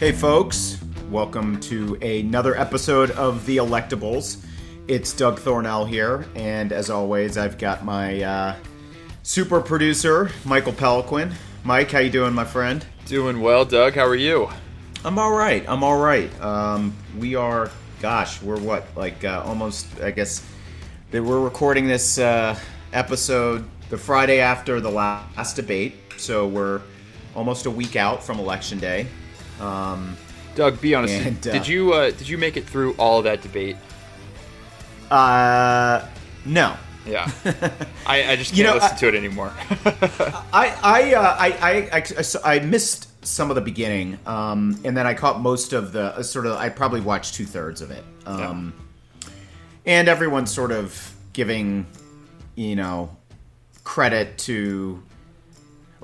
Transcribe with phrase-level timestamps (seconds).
[0.00, 0.76] Hey, folks,
[1.08, 4.44] welcome to another episode of The Electables.
[4.88, 8.56] It's Doug Thornell here, and as always, I've got my uh,
[9.22, 11.32] super producer, Michael Peliquin.
[11.62, 12.84] Mike, how you doing, my friend?
[13.06, 13.94] Doing well, Doug.
[13.94, 14.48] How are you?
[15.04, 15.64] I'm all right.
[15.68, 16.40] I'm all right.
[16.40, 17.70] Um, we are,
[18.02, 20.44] gosh, we're what, like uh, almost, I guess,
[21.12, 22.58] that we're recording this uh,
[22.92, 26.80] episode the Friday after the last debate, so we're
[27.36, 29.06] almost a week out from Election Day.
[29.60, 30.16] Um,
[30.54, 31.14] Doug, be honest.
[31.14, 33.76] And, did, uh, did you uh, did you make it through all that debate?
[35.10, 36.06] uh,
[36.44, 36.76] no.
[37.06, 37.30] Yeah,
[38.06, 39.52] I, I just can't You know, listen I- to it anymore.
[40.54, 45.06] I I, uh, I I I I missed some of the beginning, um, and then
[45.06, 46.56] I caught most of the uh, sort of.
[46.56, 48.72] I probably watched two thirds of it, um,
[49.84, 51.86] and everyone's sort of giving,
[52.54, 53.14] you know,
[53.82, 55.02] credit to,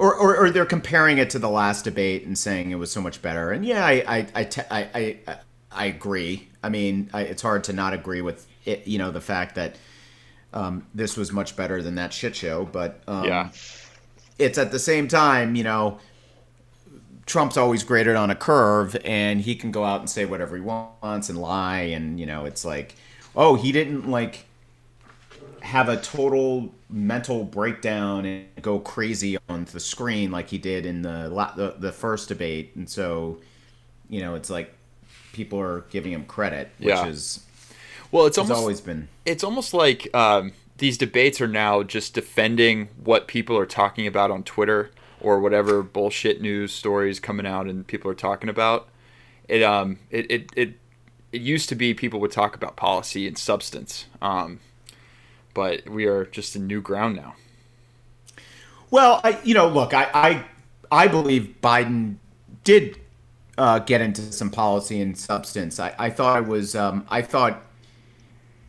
[0.01, 3.01] or, or or they're comparing it to the last debate and saying it was so
[3.01, 3.53] much better.
[3.53, 5.39] And yeah, I I I te- I, I,
[5.71, 6.49] I agree.
[6.63, 8.87] I mean, I, it's hard to not agree with it.
[8.87, 9.77] You know, the fact that.
[10.53, 13.51] Um, this was much better than that shit show, but um, yeah,
[14.37, 16.01] it's at the same time, you know,
[17.27, 20.63] Trump's always graded on a curve and he can go out and say whatever he
[20.63, 21.83] wants and lie.
[21.83, 22.97] And, you know, it's like,
[23.37, 24.45] oh, he didn't like
[25.61, 31.03] have a total mental breakdown and go crazy on the screen like he did in
[31.03, 32.73] the, the, the first debate.
[32.77, 33.39] And so,
[34.09, 34.75] you know, it's like
[35.33, 37.07] people are giving him credit, which Yeah.
[37.07, 37.45] is,
[38.11, 39.09] well, it's almost always been.
[39.25, 44.31] it's almost like um, these debates are now just defending what people are talking about
[44.31, 48.89] on Twitter or whatever bullshit news stories coming out and people are talking about.
[49.49, 50.75] It um it it it,
[51.33, 54.61] it used to be people would talk about policy and substance, um,
[55.55, 57.35] but we are just in new ground now.
[58.91, 60.45] Well, I you know, look, I I,
[60.91, 62.17] I believe Biden
[62.65, 63.01] did
[63.59, 65.79] uh, get into some policy and substance.
[65.79, 67.63] I, I thought it was um, I thought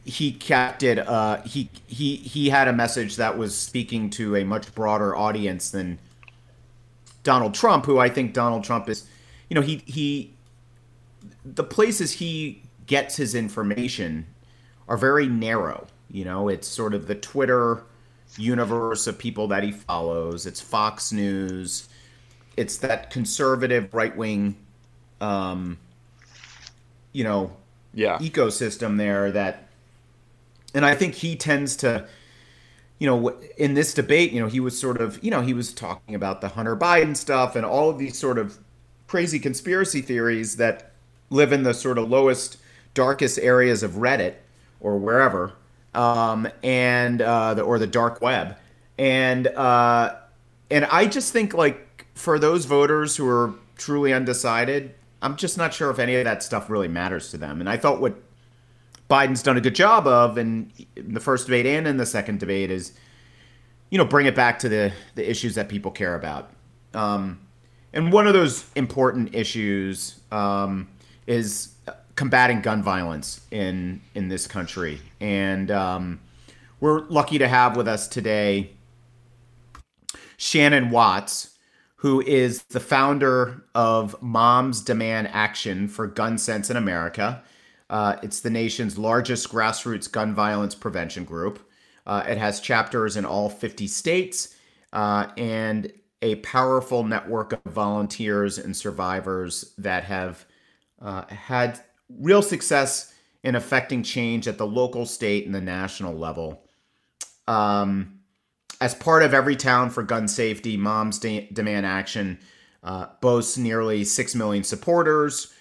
[0.03, 0.99] he kept it.
[0.99, 5.69] Uh, he he he had a message that was speaking to a much broader audience
[5.71, 5.99] than
[7.23, 9.07] Donald Trump, who I think Donald Trump is.
[9.49, 10.33] You know, he he
[11.43, 14.25] the places he gets his information
[14.87, 15.87] are very narrow.
[16.11, 17.83] You know, it's sort of the Twitter
[18.37, 20.45] universe of people that he follows.
[20.45, 21.87] It's Fox News.
[22.57, 24.57] It's that conservative right wing,
[25.21, 25.77] um,
[27.13, 27.55] you know,
[27.93, 29.69] Yeah, ecosystem there that,
[30.73, 32.05] and I think he tends to,
[32.99, 35.73] you know, in this debate, you know, he was sort of, you know, he was
[35.73, 38.59] talking about the Hunter Biden stuff and all of these sort of
[39.07, 40.91] crazy conspiracy theories that
[41.29, 42.57] live in the sort of lowest,
[42.93, 44.35] darkest areas of Reddit
[44.79, 45.53] or wherever,
[45.93, 48.57] um, and uh, the, or the dark web,
[48.97, 50.15] and uh,
[50.69, 55.73] and I just think like for those voters who are truly undecided, I'm just not
[55.73, 57.59] sure if any of that stuff really matters to them.
[57.59, 58.15] And I thought what
[59.09, 62.71] Biden's done a good job of in, the first debate and in the second debate
[62.71, 62.93] is,
[63.89, 66.51] you know, bring it back to the the issues that people care about.
[66.93, 67.39] Um,
[67.93, 70.87] and one of those important issues um,
[71.27, 71.73] is
[72.15, 74.99] combating gun violence in in this country.
[75.19, 76.19] And um,
[76.79, 78.71] we're lucky to have with us today
[80.37, 81.55] Shannon Watts,
[81.97, 87.43] who is the founder of Moms Demand Action for Gun Sense in America.
[87.91, 91.59] Uh, it's the nation's largest grassroots gun violence prevention group.
[92.07, 94.55] Uh, it has chapters in all 50 states
[94.93, 95.91] uh, and
[96.21, 100.45] a powerful network of volunteers and survivors that have
[101.01, 101.79] uh, had
[102.19, 103.13] real success
[103.43, 106.63] in affecting change at the local, state, and the national level.
[107.47, 108.19] Um,
[108.79, 112.39] as part of Everytown for gun safety, Moms De- Demand Action
[112.83, 115.53] uh, boasts nearly 6 million supporters.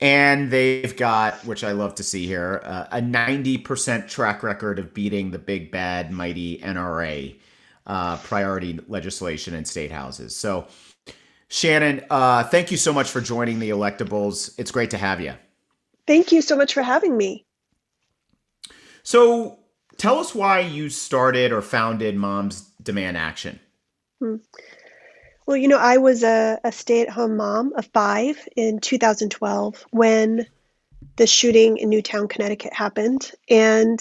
[0.00, 4.94] And they've got, which I love to see here, uh, a 90% track record of
[4.94, 7.36] beating the big, bad, mighty NRA
[7.84, 10.36] uh, priority legislation in state houses.
[10.36, 10.68] So,
[11.48, 14.54] Shannon, uh, thank you so much for joining the Electables.
[14.58, 15.34] It's great to have you.
[16.08, 17.44] Thank you so much for having me.
[19.02, 19.58] So,
[19.98, 23.60] tell us why you started or founded Moms Demand Action.
[24.18, 24.36] Hmm.
[25.44, 29.84] Well, you know, I was a, a stay at home mom of five in 2012
[29.90, 30.46] when
[31.16, 33.30] the shooting in Newtown, Connecticut happened.
[33.50, 34.00] And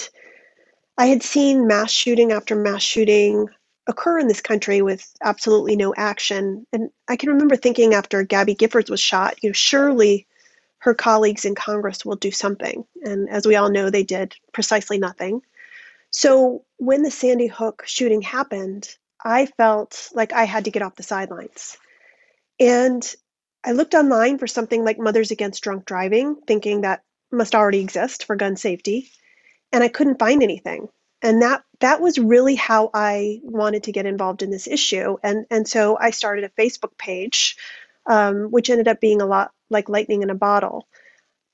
[0.98, 3.50] I had seen mass shooting after mass shooting
[3.86, 6.66] occur in this country with absolutely no action.
[6.72, 10.26] And I can remember thinking after Gabby Giffords was shot, you know, surely
[10.80, 12.86] her colleagues in Congress will do something.
[13.04, 15.42] And as we all know, they did precisely nothing.
[16.12, 18.88] So when the Sandy Hook shooting happened,
[19.24, 21.78] I felt like I had to get off the sidelines.
[22.60, 23.16] And
[23.64, 28.26] I looked online for something like Mothers Against Drunk Driving, thinking that must already exist
[28.26, 29.10] for gun safety,
[29.72, 30.88] and I couldn't find anything.
[31.22, 35.18] And that that was really how I wanted to get involved in this issue.
[35.24, 37.58] And and so I started a Facebook page,
[38.08, 40.88] um, which ended up being a lot like lightning in a bottle.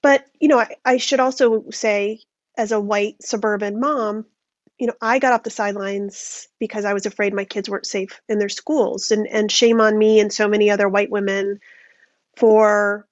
[0.01, 2.21] But you know, I, I should also say,
[2.57, 4.25] as a white suburban mom,
[4.79, 8.21] you know, I got off the sidelines because I was afraid my kids weren't safe
[8.29, 9.11] in their schools.
[9.11, 11.59] And and shame on me and so many other white women
[12.37, 13.07] for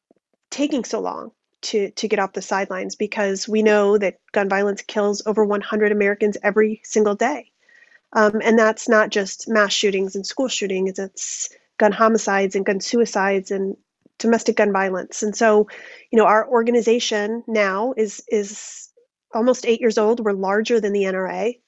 [0.51, 1.31] taking so long
[1.63, 5.91] to to get off the sidelines because we know that gun violence kills over 100
[5.91, 7.51] Americans every single day.
[8.13, 11.49] Um, and that's not just mass shootings and school shootings, it's
[11.81, 13.75] gun homicides and gun suicides and
[14.19, 15.23] domestic gun violence.
[15.23, 15.67] And so,
[16.11, 18.89] you know, our organization now is is
[19.33, 20.23] almost eight years old.
[20.23, 21.59] We're larger than the NRA,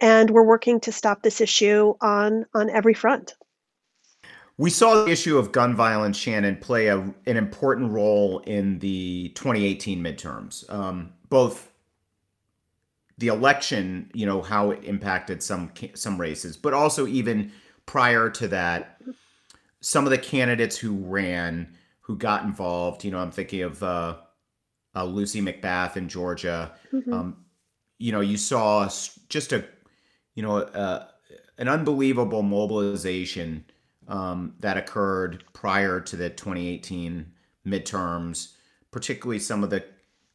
[0.00, 3.34] and we're working to stop this issue on on every front.
[4.58, 9.30] We saw the issue of gun violence, Shannon, play a, an important role in the
[9.36, 10.68] 2018 midterms.
[10.72, 11.70] Um, both
[13.18, 17.50] the election, you know, how it impacted some some races, but also even
[17.86, 19.00] prior to that,
[19.80, 23.04] some of the candidates who ran, who got involved.
[23.04, 24.16] You know, I'm thinking of uh,
[24.94, 26.72] uh, Lucy McBath in Georgia.
[26.92, 27.12] Mm-hmm.
[27.12, 27.36] Um,
[27.98, 28.88] you know, you saw
[29.28, 29.64] just a,
[30.34, 31.06] you know, uh,
[31.58, 33.64] an unbelievable mobilization
[34.06, 37.32] um, that occurred prior to the 2018
[37.66, 38.54] midterms,
[38.90, 39.84] particularly some of the,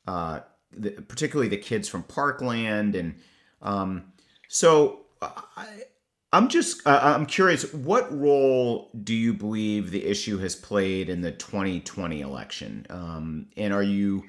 [0.07, 0.41] uh,
[0.71, 3.15] the particularly the kids from Parkland, and
[3.61, 4.11] um,
[4.47, 5.83] so I,
[6.33, 11.21] I'm just uh, I'm curious, what role do you believe the issue has played in
[11.21, 14.23] the 2020 election, um, and are you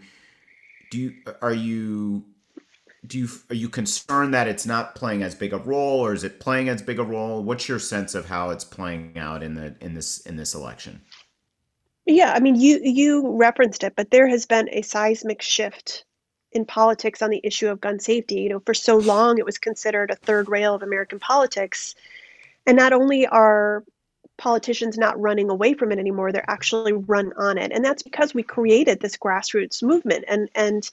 [0.90, 2.26] do you are you
[3.06, 6.24] do you are you concerned that it's not playing as big a role or is
[6.24, 7.42] it playing as big a role?
[7.42, 11.00] What's your sense of how it's playing out in the in this in this election?
[12.06, 16.04] Yeah i mean you you referenced it but there has been a seismic shift
[16.54, 19.58] in politics on the issue of gun safety you know for so long it was
[19.58, 21.94] considered a third rail of american politics
[22.66, 23.84] and not only are
[24.36, 28.34] politicians not running away from it anymore they're actually run on it and that's because
[28.34, 30.90] we created this grassroots movement and and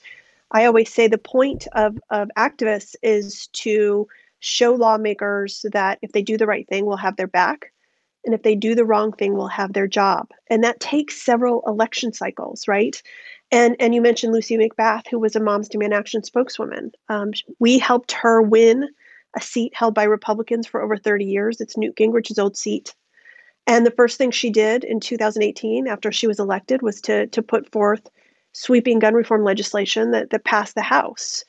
[0.52, 4.06] I always say the point of, of activists is to
[4.40, 7.72] show lawmakers that if they do the right thing, we'll have their back.
[8.24, 10.28] And if they do the wrong thing, we'll have their job.
[10.48, 13.02] And that takes several election cycles, right?
[13.52, 16.90] And, and you mentioned Lucy McBath, who was a Moms Demand Action spokeswoman.
[17.08, 18.88] Um, we helped her win
[19.36, 21.60] a seat held by Republicans for over 30 years.
[21.60, 22.94] It's Newt Gingrich's old seat.
[23.66, 27.42] And the first thing she did in 2018 after she was elected was to, to
[27.42, 28.08] put forth
[28.52, 31.44] sweeping gun reform legislation that, that passed the House.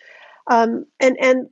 [0.48, 1.48] Um, and and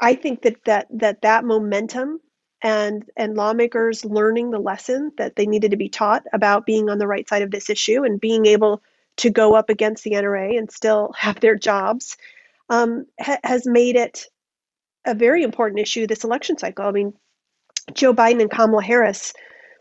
[0.00, 2.20] I think that that that that momentum
[2.62, 6.98] and and lawmakers learning the lesson that they needed to be taught about being on
[6.98, 8.82] the right side of this issue and being able
[9.16, 12.16] to go up against the NRA and still have their jobs
[12.68, 14.26] um, ha- has made it
[15.04, 16.84] a very important issue this election cycle.
[16.84, 17.12] I mean,
[17.94, 19.32] Joe Biden and Kamala Harris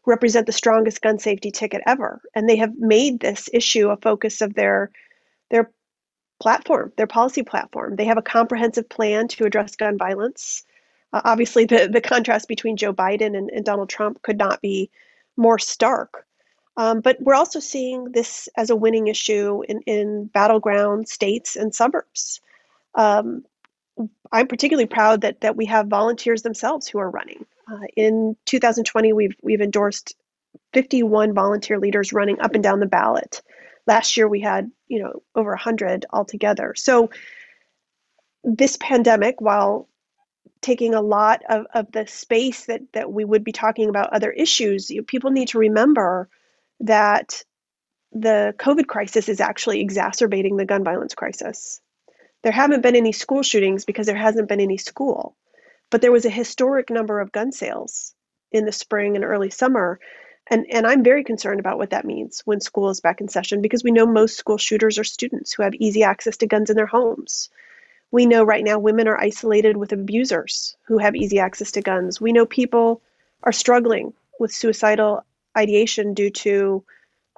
[0.05, 2.21] represent the strongest gun safety ticket ever.
[2.35, 4.91] And they have made this issue a focus of their
[5.49, 5.71] their
[6.39, 7.95] platform, their policy platform.
[7.95, 10.63] They have a comprehensive plan to address gun violence.
[11.13, 14.89] Uh, obviously, the, the contrast between Joe Biden and, and Donald Trump could not be
[15.37, 16.25] more stark.
[16.77, 21.73] Um, but we're also seeing this as a winning issue in, in battleground states and
[21.73, 22.41] suburbs.
[22.93, 23.45] Um,
[24.31, 27.45] I'm particularly proud that that we have volunteers themselves who are running.
[27.71, 30.15] Uh, in 2020, we've we've endorsed
[30.73, 33.41] 51 volunteer leaders running up and down the ballot.
[33.87, 36.73] Last year, we had you know over 100 altogether.
[36.75, 37.09] So
[38.43, 39.87] this pandemic, while
[40.61, 44.31] taking a lot of, of the space that that we would be talking about other
[44.31, 46.27] issues, you know, people need to remember
[46.81, 47.43] that
[48.11, 51.81] the COVID crisis is actually exacerbating the gun violence crisis.
[52.43, 55.35] There haven't been any school shootings because there hasn't been any school.
[55.89, 58.13] But there was a historic number of gun sales
[58.51, 59.99] in the spring and early summer.
[60.47, 63.61] And, and I'm very concerned about what that means when school is back in session
[63.61, 66.75] because we know most school shooters are students who have easy access to guns in
[66.75, 67.49] their homes.
[68.11, 72.21] We know right now women are isolated with abusers who have easy access to guns.
[72.21, 73.01] We know people
[73.43, 75.25] are struggling with suicidal
[75.57, 76.83] ideation due to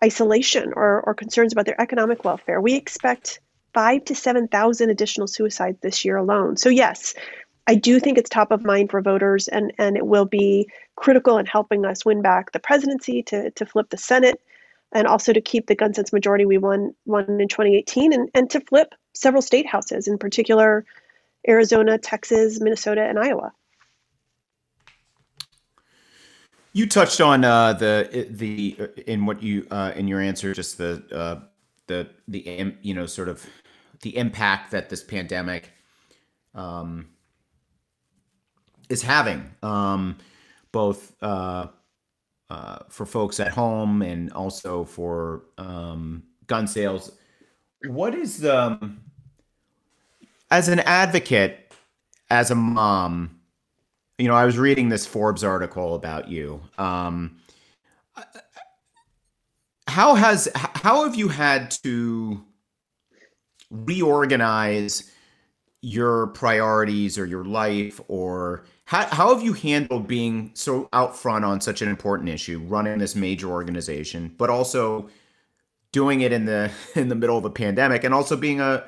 [0.04, 2.62] isolation or, or concerns about their economic welfare.
[2.62, 3.40] We expect
[3.74, 6.58] five to 7,000 additional suicides this year alone.
[6.58, 7.14] So, yes,
[7.68, 11.38] I do think it's top of mind for voters, and, and it will be critical
[11.38, 14.42] in helping us win back the presidency, to, to flip the Senate,
[14.94, 18.50] and also to keep the gun sense majority we won, won in 2018, and, and
[18.52, 20.86] to flip several state houses, in particular
[21.48, 23.52] Arizona, Texas, Minnesota, and Iowa.
[26.78, 31.04] You touched on uh, the the in what you uh, in your answer, just the
[31.12, 31.40] uh,
[31.88, 33.44] the the you know sort of
[34.04, 35.72] the impact that this pandemic
[36.54, 37.08] um,
[38.90, 40.18] is having, um,
[40.72, 41.70] both uh,
[42.52, 47.12] uh, for folks at home and also for um, gun sales.
[47.88, 49.02] What is the um,
[50.52, 51.74] as an advocate,
[52.30, 53.37] as a mom?
[54.18, 56.62] You know, I was reading this Forbes article about you.
[56.78, 57.38] Um,
[59.88, 62.44] how has how have you had to
[63.70, 65.12] reorganize
[65.82, 71.46] your priorities or your life or how, how have you handled being so out front
[71.46, 75.08] on such an important issue running this major organization but also
[75.92, 78.84] doing it in the in the middle of a pandemic and also being a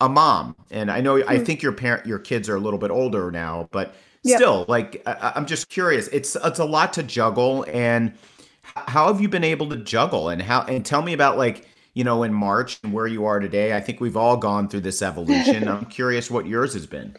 [0.00, 1.28] a mom and i know mm-hmm.
[1.28, 1.44] i hmm.
[1.44, 4.38] think your parent your kids are a little bit older now but yep.
[4.38, 8.14] still like I, i'm just curious it's it's a lot to juggle and
[8.62, 12.04] how have you been able to juggle and how and tell me about like you
[12.04, 13.76] know, in March and where you are today.
[13.76, 15.68] I think we've all gone through this evolution.
[15.68, 17.16] I'm curious what yours has been.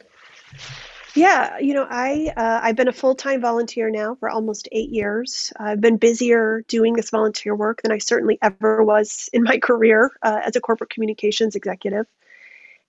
[1.16, 4.90] Yeah, you know, I uh, I've been a full time volunteer now for almost eight
[4.90, 5.54] years.
[5.60, 10.12] I've been busier doing this volunteer work than I certainly ever was in my career
[10.24, 12.08] uh, as a corporate communications executive,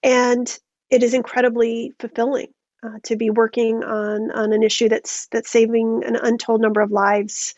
[0.03, 2.49] and it is incredibly fulfilling
[2.85, 6.93] uh, to be working on on an issue that's that's saving an untold number of
[6.93, 7.55] lives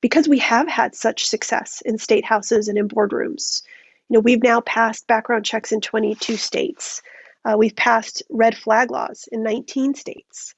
[0.00, 3.62] because we have had such success in state houses and in boardrooms.
[4.08, 7.02] You know, we've now passed background checks in 22 states.
[7.44, 10.54] Uh, we've passed red flag laws in 19 states.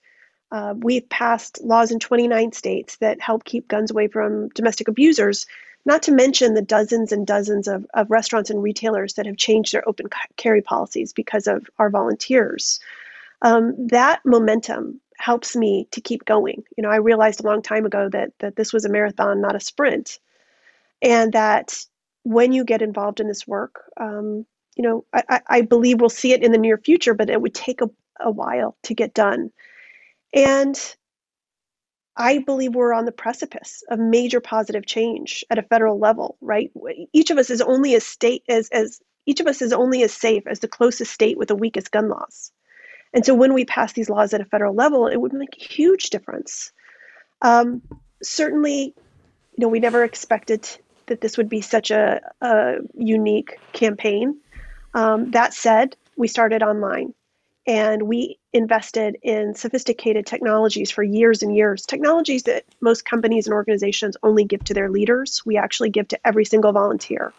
[0.52, 5.46] Uh, we've passed laws in 29 states that help keep guns away from domestic abusers,
[5.84, 9.72] not to mention the dozens and dozens of, of restaurants and retailers that have changed
[9.72, 12.80] their open carry policies because of our volunteers.
[13.42, 16.62] Um, that momentum helps me to keep going.
[16.76, 19.56] You know, I realized a long time ago that that this was a marathon, not
[19.56, 20.18] a sprint,
[21.02, 21.84] and that
[22.24, 26.32] when you get involved in this work, um, you know, I, I believe we'll see
[26.32, 29.50] it in the near future, but it would take a, a while to get done.
[30.34, 30.78] And
[32.16, 36.70] I believe we're on the precipice of major positive change at a federal level, right?
[37.12, 40.12] Each of us is only as state as as each of us is only as
[40.12, 42.52] safe as the closest state with the weakest gun laws.
[43.12, 45.64] And so when we pass these laws at a federal level, it would make a
[45.64, 46.72] huge difference.
[47.42, 47.82] Um,
[48.22, 48.94] certainly,
[49.56, 50.68] you know, we never expected
[51.06, 54.38] that this would be such a, a unique campaign.
[54.94, 57.14] Um, that said, we started online
[57.66, 61.86] and we invested in sophisticated technologies for years and years.
[61.86, 66.26] Technologies that most companies and organizations only give to their leaders, we actually give to
[66.26, 67.32] every single volunteer.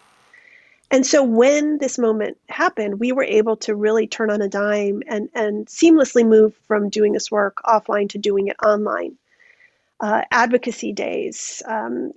[0.92, 5.02] And so when this moment happened, we were able to really turn on a dime
[5.08, 9.16] and, and seamlessly move from doing this work offline to doing it online.
[10.02, 12.12] Uh, advocacy days, um,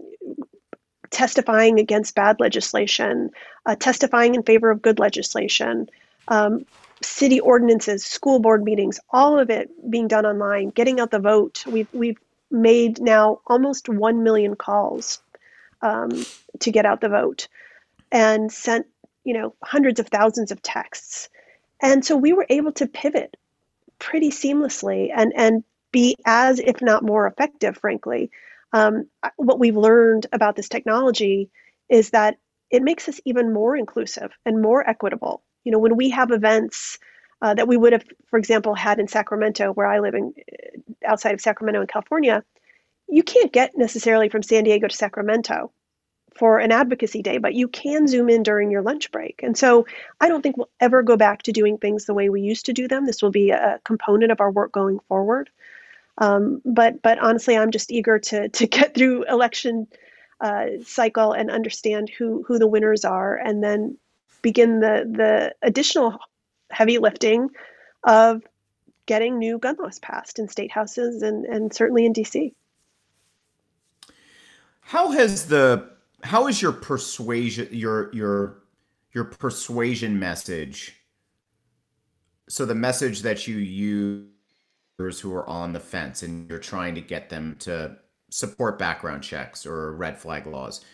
[1.10, 3.30] testifying against bad legislation,
[3.64, 5.88] uh, testifying in favor of good legislation,
[6.26, 6.66] um,
[7.00, 11.64] city ordinances, school board meetings, all of it being done online, getting out the vote.
[11.66, 12.18] We've, we've
[12.50, 15.20] made now almost 1 million calls
[15.80, 16.26] um,
[16.58, 17.46] to get out the vote
[18.14, 18.86] and sent,
[19.24, 21.28] you know, hundreds of thousands of texts.
[21.82, 23.36] And so we were able to pivot
[23.98, 28.30] pretty seamlessly and, and be as, if not more effective, frankly.
[28.72, 31.50] Um, what we've learned about this technology
[31.88, 32.36] is that
[32.70, 35.42] it makes us even more inclusive and more equitable.
[35.64, 36.98] You know, when we have events
[37.42, 40.34] uh, that we would have, for example, had in Sacramento, where I live in
[41.04, 42.44] outside of Sacramento in California,
[43.08, 45.72] you can't get necessarily from San Diego to Sacramento
[46.34, 49.40] for an advocacy day, but you can zoom in during your lunch break.
[49.42, 49.86] And so
[50.20, 52.72] I don't think we'll ever go back to doing things the way we used to
[52.72, 53.06] do them.
[53.06, 55.50] This will be a component of our work going forward.
[56.18, 59.86] Um, but but honestly, I'm just eager to to get through election
[60.40, 63.96] uh, cycle and understand who who the winners are, and then
[64.42, 66.18] begin the the additional
[66.70, 67.50] heavy lifting
[68.02, 68.42] of
[69.06, 72.52] getting new gun laws passed in state houses and and certainly in DC.
[74.80, 75.93] How has the
[76.24, 78.64] how is your persuasion your your
[79.12, 80.96] your persuasion message?
[82.48, 87.00] So the message that you use who are on the fence and you're trying to
[87.00, 87.96] get them to
[88.30, 90.84] support background checks or red flag laws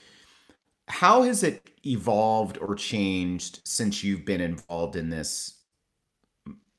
[0.91, 5.59] how has it evolved or changed since you've been involved in this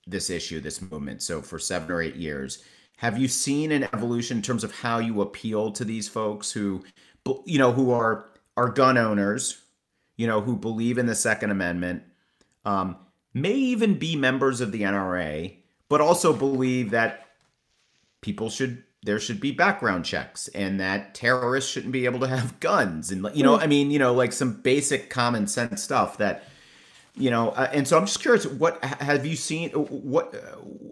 [0.08, 1.22] this issue this movement?
[1.22, 2.64] So for 7 or 8 years
[2.98, 6.84] have you seen an evolution in terms of how you appeal to these folks who
[7.46, 9.62] you know who are are gun owners,
[10.18, 12.04] you know, who believe in the Second Amendment,
[12.66, 12.98] um,
[13.34, 15.56] may even be members of the NRA,
[15.90, 17.28] but also believe that
[18.22, 22.60] people should there should be background checks and that terrorists shouldn't be able to have
[22.60, 23.64] guns and you know mm.
[23.64, 26.44] i mean you know like some basic common sense stuff that
[27.16, 30.36] you know uh, and so i'm just curious what have you seen what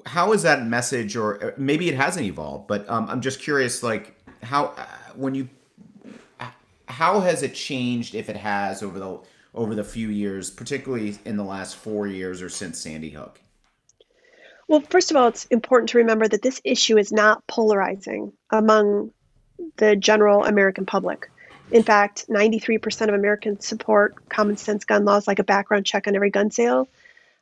[0.08, 3.84] how is that message or uh, maybe it hasn't evolved but um, i'm just curious
[3.84, 4.86] like how uh,
[5.16, 5.48] when you
[6.90, 9.20] how has it changed if it has over the
[9.54, 13.40] over the few years particularly in the last four years or since sandy hook
[14.68, 19.12] well first of all it's important to remember that this issue is not polarizing among
[19.78, 21.30] the general american public
[21.72, 26.16] in fact, 93% of Americans support common sense gun laws like a background check on
[26.16, 26.88] every gun sale.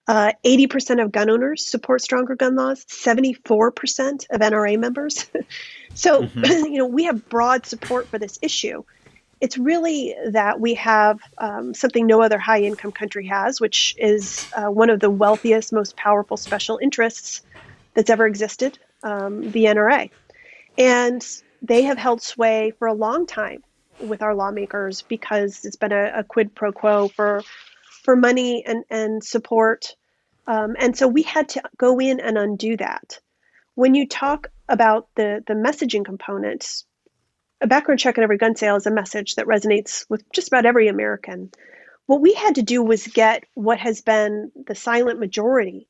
[0.08, 5.26] Uh, 80% of gun owners support stronger gun laws, 74% of NRA members.
[5.94, 6.44] so, mm-hmm.
[6.72, 8.84] you know, we have broad support for this issue.
[9.40, 14.48] It's really that we have um, something no other high income country has, which is
[14.56, 17.42] uh, one of the wealthiest, most powerful special interests
[17.94, 20.10] that's ever existed um, the NRA.
[20.78, 21.26] And
[21.62, 23.64] they have held sway for a long time
[24.00, 27.44] with our lawmakers because it's been a, a quid pro quo for
[28.04, 29.96] for money and and support,
[30.46, 33.20] um, and so we had to go in and undo that.
[33.76, 36.86] When you talk about the the messaging components,
[37.62, 40.66] a background check on every gun sale is a message that resonates with just about
[40.66, 41.50] every American.
[42.06, 45.88] What we had to do was get what has been the silent majority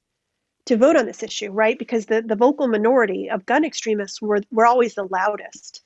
[0.66, 1.78] to vote on this issue, right?
[1.78, 5.82] Because the, the vocal minority of gun extremists were, were always the loudest.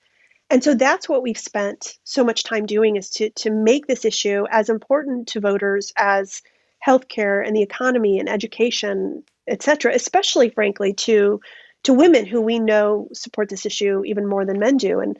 [0.49, 4.05] And so that's what we've spent so much time doing is to, to make this
[4.05, 6.41] issue as important to voters as
[6.85, 11.39] healthcare and the economy and education, et cetera, especially frankly to
[11.83, 14.99] to women who we know support this issue even more than men do.
[14.99, 15.17] And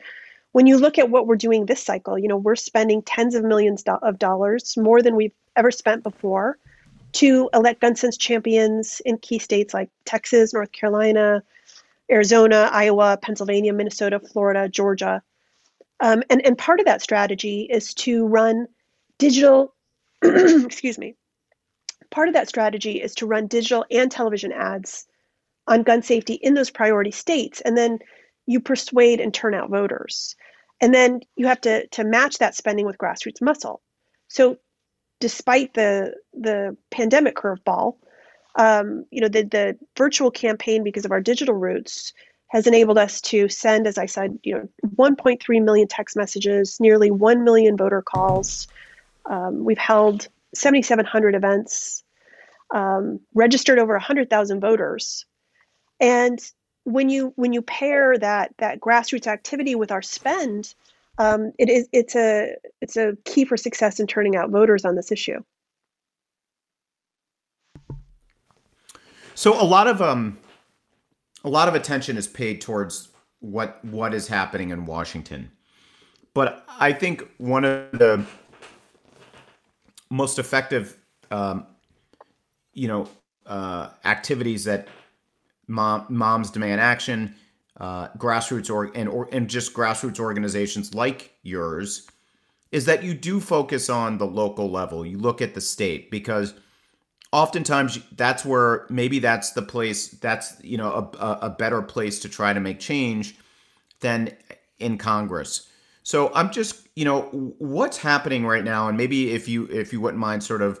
[0.52, 3.42] when you look at what we're doing this cycle, you know, we're spending tens of
[3.42, 6.58] millions of dollars, more than we've ever spent before,
[7.12, 11.42] to elect gun sense champions in key states like Texas, North Carolina,
[12.10, 15.22] Arizona, Iowa, Pennsylvania, Minnesota, Florida, Georgia.
[16.00, 18.66] Um, and, and part of that strategy is to run
[19.18, 19.74] digital,
[20.22, 21.16] excuse me,
[22.10, 25.06] part of that strategy is to run digital and television ads
[25.66, 27.60] on gun safety in those priority states.
[27.62, 28.00] And then
[28.46, 30.36] you persuade and turn out voters.
[30.80, 33.80] And then you have to, to match that spending with grassroots muscle.
[34.28, 34.58] So
[35.20, 37.96] despite the, the pandemic curveball,
[38.56, 42.12] um, you know, the, the virtual campaign, because of our digital roots,
[42.48, 47.10] has enabled us to send, as I said, you know, 1.3 million text messages, nearly
[47.10, 48.68] 1 million voter calls.
[49.24, 52.04] Um, we've held 7,700 events,
[52.74, 55.24] um, registered over 100,000 voters,
[55.98, 56.38] and
[56.84, 60.74] when you when you pair that that grassroots activity with our spend,
[61.18, 64.96] um, it is it's a it's a key for success in turning out voters on
[64.96, 65.42] this issue.
[69.34, 70.38] So a lot of um,
[71.44, 73.08] a lot of attention is paid towards
[73.40, 75.50] what what is happening in Washington,
[76.34, 78.24] but I think one of the
[80.10, 80.98] most effective,
[81.30, 81.66] um,
[82.74, 83.08] you know,
[83.46, 84.88] uh, activities that
[85.66, 87.34] mom, moms demand action,
[87.78, 92.08] uh, grassroots or and or and just grassroots organizations like yours,
[92.70, 95.04] is that you do focus on the local level.
[95.04, 96.54] You look at the state because
[97.32, 102.28] oftentimes that's where maybe that's the place that's you know a, a better place to
[102.28, 103.36] try to make change
[104.00, 104.30] than
[104.78, 105.68] in congress
[106.02, 107.22] so i'm just you know
[107.58, 110.78] what's happening right now and maybe if you if you wouldn't mind sort of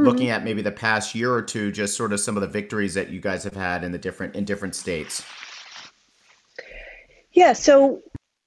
[0.00, 0.10] mm-hmm.
[0.10, 2.94] looking at maybe the past year or two just sort of some of the victories
[2.94, 5.24] that you guys have had in the different in different states
[7.32, 8.00] yeah so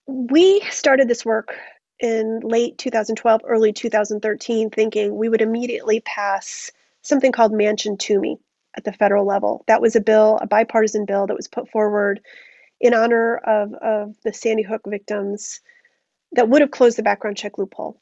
[0.07, 1.53] we started this work
[1.99, 6.71] in late 2012 early 2013 thinking we would immediately pass
[7.03, 8.39] something called Manchin Toomey
[8.75, 9.63] at the federal level.
[9.67, 12.21] That was a bill, a bipartisan bill that was put forward
[12.81, 15.61] in honor of, of the Sandy Hook victims
[16.31, 18.01] that would have closed the background check loophole.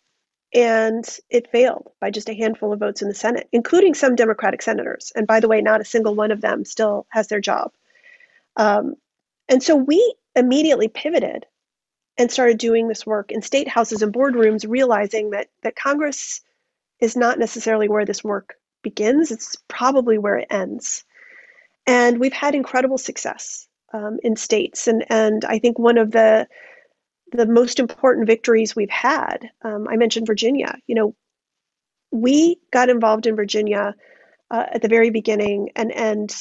[0.54, 4.62] And it failed by just a handful of votes in the Senate, including some Democratic
[4.62, 5.12] senators.
[5.16, 7.72] And by the way, not a single one of them still has their job.
[8.58, 8.96] Um,
[9.48, 11.46] and so we immediately pivoted
[12.18, 16.42] and started doing this work in state houses and boardrooms, realizing that that Congress
[17.00, 21.04] is not necessarily where this work begins, it's probably where it ends.
[21.88, 26.48] And we've had incredible success um, in states, and and I think one of the
[27.32, 29.50] the most important victories we've had.
[29.62, 30.78] Um, I mentioned Virginia.
[30.88, 31.16] You know,
[32.12, 33.96] we got involved in Virginia
[34.50, 36.34] uh, at the very beginning, and and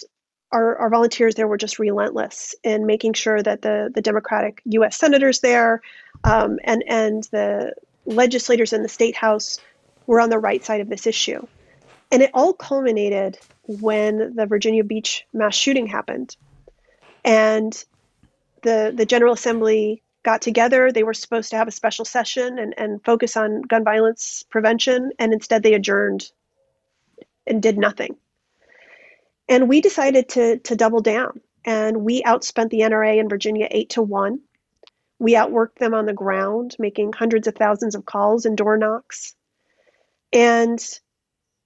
[0.52, 4.98] our, our volunteers there were just relentless in making sure that the the Democratic U.S.
[4.98, 5.80] senators there
[6.24, 7.72] um, and and the
[8.04, 9.60] legislators in the state house
[10.06, 11.46] were on the right side of this issue.
[12.10, 16.36] And it all culminated when the Virginia Beach mass shooting happened.
[17.24, 17.72] And
[18.62, 20.92] the the General Assembly got together.
[20.92, 25.12] They were supposed to have a special session and, and focus on gun violence prevention,
[25.18, 26.30] and instead they adjourned
[27.46, 28.16] and did nothing.
[29.48, 33.90] And we decided to to double down, and we outspent the NRA in Virginia eight
[33.90, 34.40] to one.
[35.18, 39.34] We outworked them on the ground, making hundreds of thousands of calls and door knocks.
[40.32, 40.78] And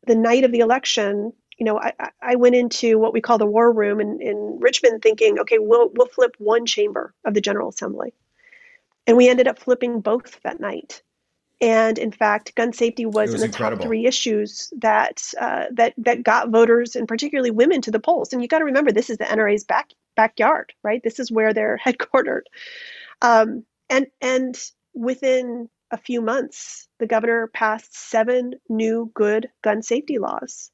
[0.06, 3.46] the night of the election, you know, I, I went into what we call the
[3.46, 7.68] war room in, in Richmond thinking, okay, we'll, we'll flip one chamber of the General
[7.68, 8.12] Assembly.
[9.06, 11.02] And we ended up flipping both that night.
[11.60, 13.82] And in fact, gun safety was, was in the incredible.
[13.82, 18.32] top three issues that uh, that that got voters and particularly women to the polls.
[18.32, 21.02] And you got to remember, this is the NRA's back backyard, right?
[21.02, 22.42] This is where they're headquartered.
[23.22, 24.58] Um, and and
[24.94, 30.70] within a few months, the governor passed seven new good gun safety laws.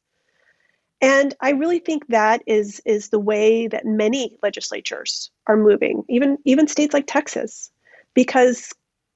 [1.03, 6.39] And I really think that is is the way that many legislatures are moving, even
[6.45, 7.71] even states like Texas,
[8.15, 8.73] because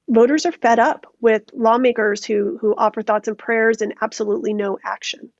[0.09, 4.79] voters are fed up with lawmakers who who offer thoughts and prayers and absolutely no
[4.85, 5.31] action.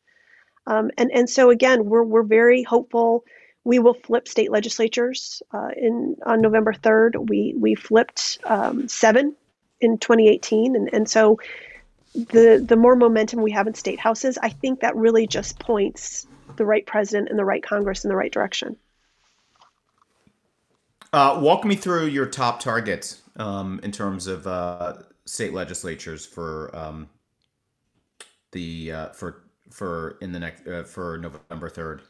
[0.67, 3.25] Um, and and so again, we're we're very hopeful.
[3.65, 7.17] We will flip state legislatures uh, in on November third.
[7.29, 9.35] We we flipped um, seven
[9.81, 11.39] in 2018, and and so
[12.15, 16.27] the the more momentum we have in state houses, I think that really just points
[16.57, 18.77] the right president and the right Congress in the right direction.
[21.13, 24.95] Uh, walk me through your top targets um, in terms of uh,
[25.27, 27.09] state legislatures for um,
[28.53, 32.03] the uh, for for in the next uh, for November third.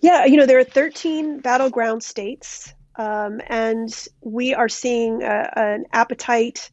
[0.00, 5.84] Yeah, you know there are 13 battleground states, um, and we are seeing a, an
[5.92, 6.70] appetite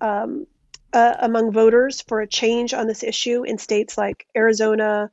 [0.00, 0.46] um,
[0.92, 5.10] uh, among voters for a change on this issue in states like Arizona,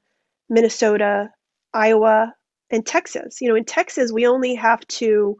[0.50, 1.32] Minnesota,
[1.74, 2.34] Iowa,
[2.70, 3.42] and Texas.
[3.42, 5.38] You know, in Texas, we only have to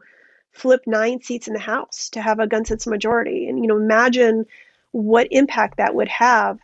[0.52, 3.48] flip nine seats in the House to have a gun sense majority.
[3.48, 4.46] And, you know, imagine
[4.92, 6.58] what impact that would have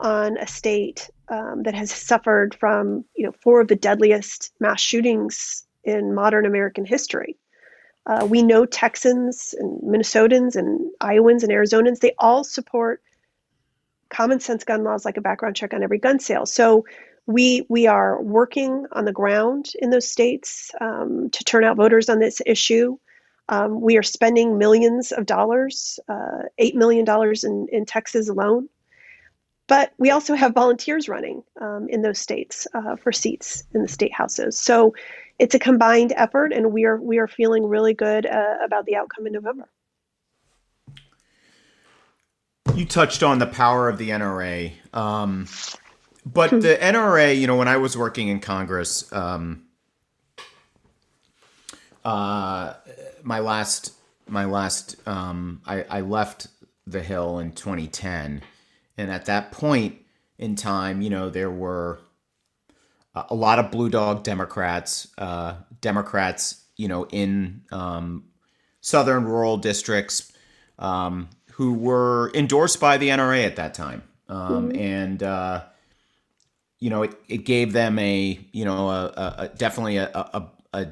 [0.00, 4.80] on a state um, that has suffered from, you know, four of the deadliest mass
[4.80, 7.36] shootings in modern American history.
[8.06, 13.02] Uh, we know Texans and Minnesotans and Iowans and Arizonans, they all support
[14.08, 16.46] common sense gun laws like a background check on every gun sale.
[16.46, 16.86] So
[17.26, 22.08] we we are working on the ground in those states um, to turn out voters
[22.08, 22.98] on this issue.
[23.48, 28.68] Um, we are spending millions of dollars, uh, eight million dollars in in Texas alone.
[29.68, 33.88] But we also have volunteers running um, in those states uh, for seats in the
[33.88, 34.56] state houses.
[34.58, 34.94] So
[35.38, 38.96] it's a combined effort, and we are we are feeling really good uh, about the
[38.96, 39.68] outcome in November.
[42.74, 44.72] You touched on the power of the NRA.
[44.92, 45.46] Um,
[46.24, 46.60] but hmm.
[46.60, 49.62] the NRA, you know, when I was working in Congress, um,
[52.04, 52.74] uh,
[53.26, 53.92] my last,
[54.28, 56.46] my last, um, I, I left
[56.86, 58.42] the Hill in 2010,
[58.96, 59.96] and at that point
[60.38, 61.98] in time, you know, there were
[63.14, 68.24] a lot of blue dog Democrats, uh, Democrats, you know, in um,
[68.80, 70.32] southern rural districts
[70.78, 74.80] um, who were endorsed by the NRA at that time, um, mm-hmm.
[74.80, 75.64] and uh,
[76.78, 80.48] you know, it, it gave them a, you know, a, a, a definitely a, a,
[80.72, 80.86] a,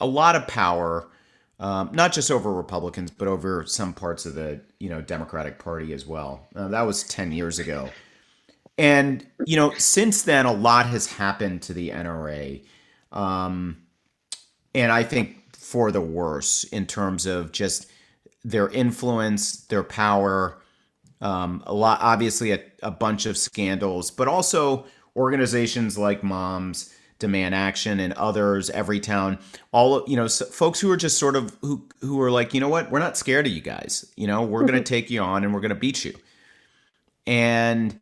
[0.00, 1.08] a lot of power,
[1.58, 5.92] um, not just over Republicans, but over some parts of the, you know, Democratic Party
[5.92, 6.46] as well.
[6.54, 7.88] Uh, that was 10 years ago.
[8.76, 12.64] And, you know, since then, a lot has happened to the NRA.
[13.12, 13.84] Um,
[14.74, 17.90] and I think for the worse in terms of just
[18.44, 20.60] their influence, their power,
[21.20, 27.54] um, a lot, obviously, a, a bunch of scandals, but also organizations like Moms Demand
[27.54, 29.40] Action and others, Everytown,
[29.72, 32.60] all you know, so folks who are just sort of who who are like, you
[32.60, 34.10] know what, we're not scared of you guys.
[34.16, 36.14] You know, we're going to take you on and we're going to beat you.
[37.26, 38.00] And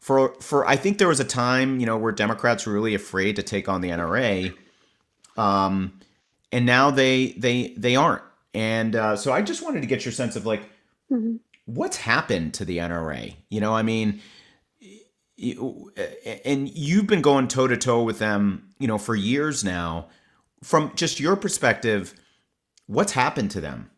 [0.00, 3.36] for for I think there was a time, you know, where Democrats were really afraid
[3.36, 4.54] to take on the NRA,
[5.36, 6.00] um,
[6.52, 8.22] and now they they they aren't.
[8.54, 10.62] And uh, so I just wanted to get your sense of like,
[11.10, 11.36] mm-hmm
[11.66, 13.34] what's happened to the NRA?
[13.48, 14.20] You know, I mean,
[16.44, 20.08] and you've been going toe to toe with them, you know, for years now.
[20.62, 22.14] From just your perspective,
[22.86, 23.90] what's happened to them?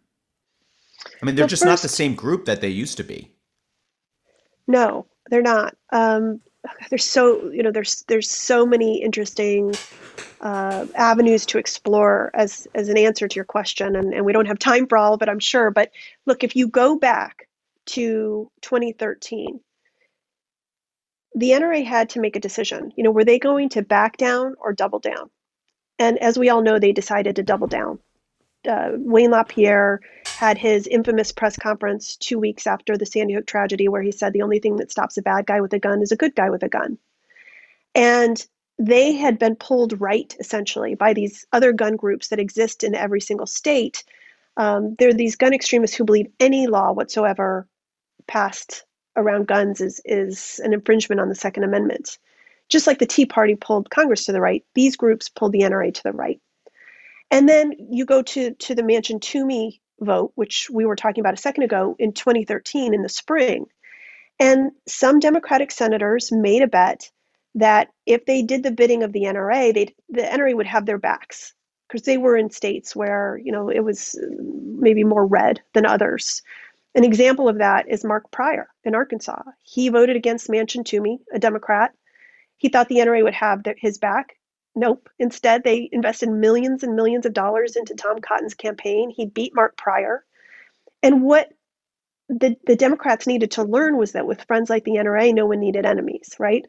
[1.23, 3.33] I mean, they're just first, not the same group that they used to be.
[4.67, 5.77] No, they're not.
[5.93, 6.41] Um,
[6.91, 9.75] there's so you know there's there's so many interesting
[10.41, 14.47] uh, avenues to explore as as an answer to your question, and, and we don't
[14.47, 15.71] have time for all of it, I'm sure.
[15.71, 15.93] But
[16.27, 17.49] look, if you go back
[17.87, 19.61] to 2013,
[21.37, 22.93] the NRA had to make a decision.
[22.97, 25.31] You know, were they going to back down or double down?
[25.99, 27.99] And as we all know, they decided to double down.
[28.69, 33.87] uh, Wayne LaPierre had his infamous press conference two weeks after the Sandy Hook tragedy,
[33.89, 36.11] where he said the only thing that stops a bad guy with a gun is
[36.11, 36.99] a good guy with a gun.
[37.95, 38.45] And
[38.79, 43.21] they had been pulled right, essentially, by these other gun groups that exist in every
[43.21, 44.05] single state.
[44.57, 47.69] Um, there are these gun extremists who believe any law whatsoever
[48.27, 48.85] passed
[49.17, 52.19] around guns is, is an infringement on the Second Amendment.
[52.69, 55.95] Just like the Tea Party pulled Congress to the right, these groups pulled the NRA
[55.95, 56.41] to the right.
[57.31, 61.35] And then you go to, to the Manchin Toomey vote, which we were talking about
[61.35, 63.67] a second ago in 2013 in the spring.
[64.39, 67.11] And some Democratic senators made a bet
[67.55, 70.99] that if they did the bidding of the NRA, they the NRA would have their
[70.99, 71.55] backs
[71.89, 76.43] because they were in states where you know it was maybe more red than others.
[76.97, 79.43] An example of that is Mark Pryor in Arkansas.
[79.63, 81.93] He voted against Manchin Toomey, a Democrat.
[82.57, 84.39] He thought the NRA would have his back.
[84.75, 85.11] Nope.
[85.19, 89.11] Instead, they invested millions and millions of dollars into Tom Cotton's campaign.
[89.11, 90.25] He beat Mark Pryor.
[91.03, 91.51] And what
[92.31, 95.61] the, the Democrats needed to learn was that with friends like the NRA, no one
[95.61, 96.65] needed enemies, right?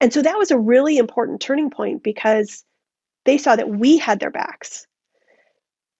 [0.00, 2.64] And so that was a really important turning point because
[3.26, 4.86] they saw that we had their backs.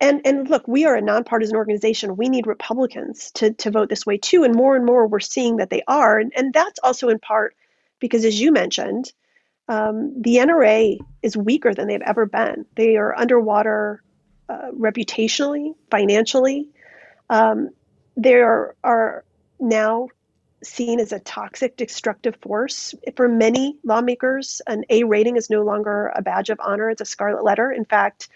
[0.00, 2.16] And and look, we are a nonpartisan organization.
[2.16, 4.44] We need Republicans to, to vote this way too.
[4.44, 6.18] And more and more we're seeing that they are.
[6.18, 7.56] And, and that's also in part
[7.98, 9.12] because as you mentioned,
[9.68, 12.64] um, the NRA is weaker than they've ever been.
[12.76, 14.02] They are underwater
[14.48, 16.68] uh, reputationally, financially.
[17.28, 17.70] Um,
[18.16, 19.24] there are
[19.60, 20.08] now
[20.62, 22.94] seen as a toxic, destructive force.
[23.16, 27.04] For many lawmakers, an A rating is no longer a badge of honor, it's a
[27.04, 27.70] scarlet letter.
[27.70, 28.28] In fact,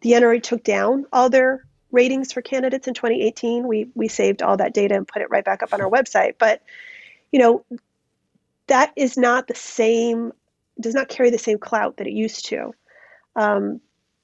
[0.00, 3.66] the NRA took down all their ratings for candidates in 2018.
[3.66, 6.34] We, we saved all that data and put it right back up on our website.
[6.38, 6.62] But,
[7.32, 7.64] you know,
[8.66, 10.32] that is not the same
[10.80, 12.72] does not carry the same clout that it used to.
[13.36, 13.80] Um,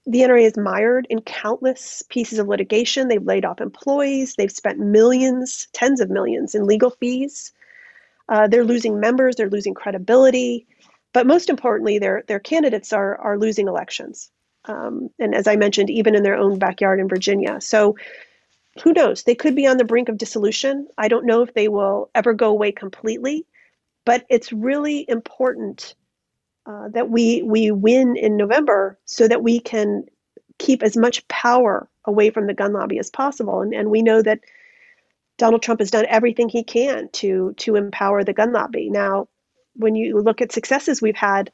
[0.06, 3.08] the NRA is mired in countless pieces of litigation.
[3.08, 4.34] They've laid off employees.
[4.36, 7.52] They've spent millions, tens of millions, in legal fees.
[8.28, 9.36] Uh, they're losing members.
[9.36, 10.66] They're losing credibility.
[11.12, 14.30] But most importantly, their their candidates are are losing elections.
[14.66, 17.60] Um, and as I mentioned, even in their own backyard in Virginia.
[17.60, 17.96] So
[18.82, 19.22] who knows?
[19.22, 20.88] They could be on the brink of dissolution.
[20.98, 23.46] I don't know if they will ever go away completely,
[24.04, 25.94] but it's really important
[26.66, 30.04] uh, that we we win in November so that we can
[30.58, 33.60] keep as much power away from the gun lobby as possible.
[33.60, 34.40] And, and we know that
[35.36, 38.88] Donald Trump has done everything he can to to empower the gun lobby.
[38.90, 39.28] Now,
[39.74, 41.50] when you look at successes we've had,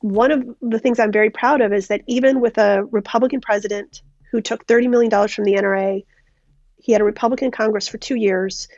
[0.00, 4.02] one of the things I'm very proud of is that even with a Republican president
[4.30, 6.04] who took $30 million from the NRA,
[6.78, 8.68] he had a Republican Congress for two years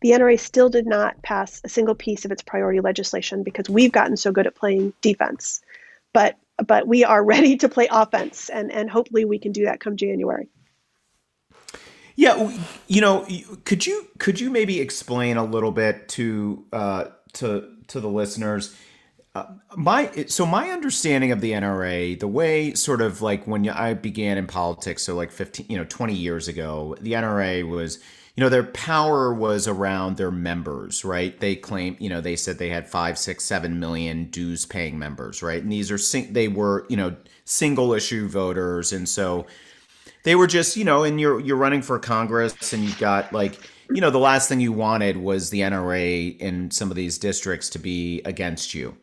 [0.00, 3.92] the NRA still did not pass a single piece of its priority legislation because we've
[3.92, 5.62] gotten so good at playing defense.
[6.12, 9.80] But but we are ready to play offense, and and hopefully we can do that
[9.80, 10.48] come January.
[12.14, 12.50] Yeah,
[12.86, 13.26] you know,
[13.64, 18.76] could you could you maybe explain a little bit to uh, to to the listeners?
[19.76, 24.38] My so my understanding of the NRA, the way sort of like when I began
[24.38, 27.98] in politics, so like fifteen, you know, twenty years ago, the NRA was
[28.36, 31.40] you know, their power was around their members, right?
[31.40, 35.42] They claim, you know, they said they had five, six, seven million dues paying members,
[35.42, 35.62] right?
[35.62, 38.92] And these are, sing- they were, you know, single issue voters.
[38.92, 39.46] And so
[40.22, 43.58] they were just, you know, and you're, you're running for Congress and you've got like,
[43.88, 47.70] you know, the last thing you wanted was the NRA in some of these districts
[47.70, 48.94] to be against you.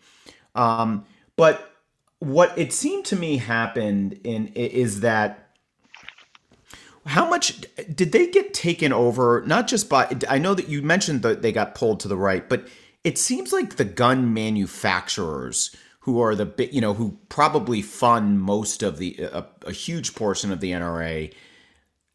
[0.55, 1.71] Um, but
[2.19, 5.49] what it seemed to me happened in is that
[7.05, 7.61] how much
[7.93, 9.43] did they get taken over?
[9.45, 12.47] Not just by, I know that you mentioned that they got pulled to the right,
[12.47, 12.67] but
[13.03, 18.83] it seems like the gun manufacturers who are the you know who probably fund most
[18.83, 21.33] of the a, a huge portion of the NRA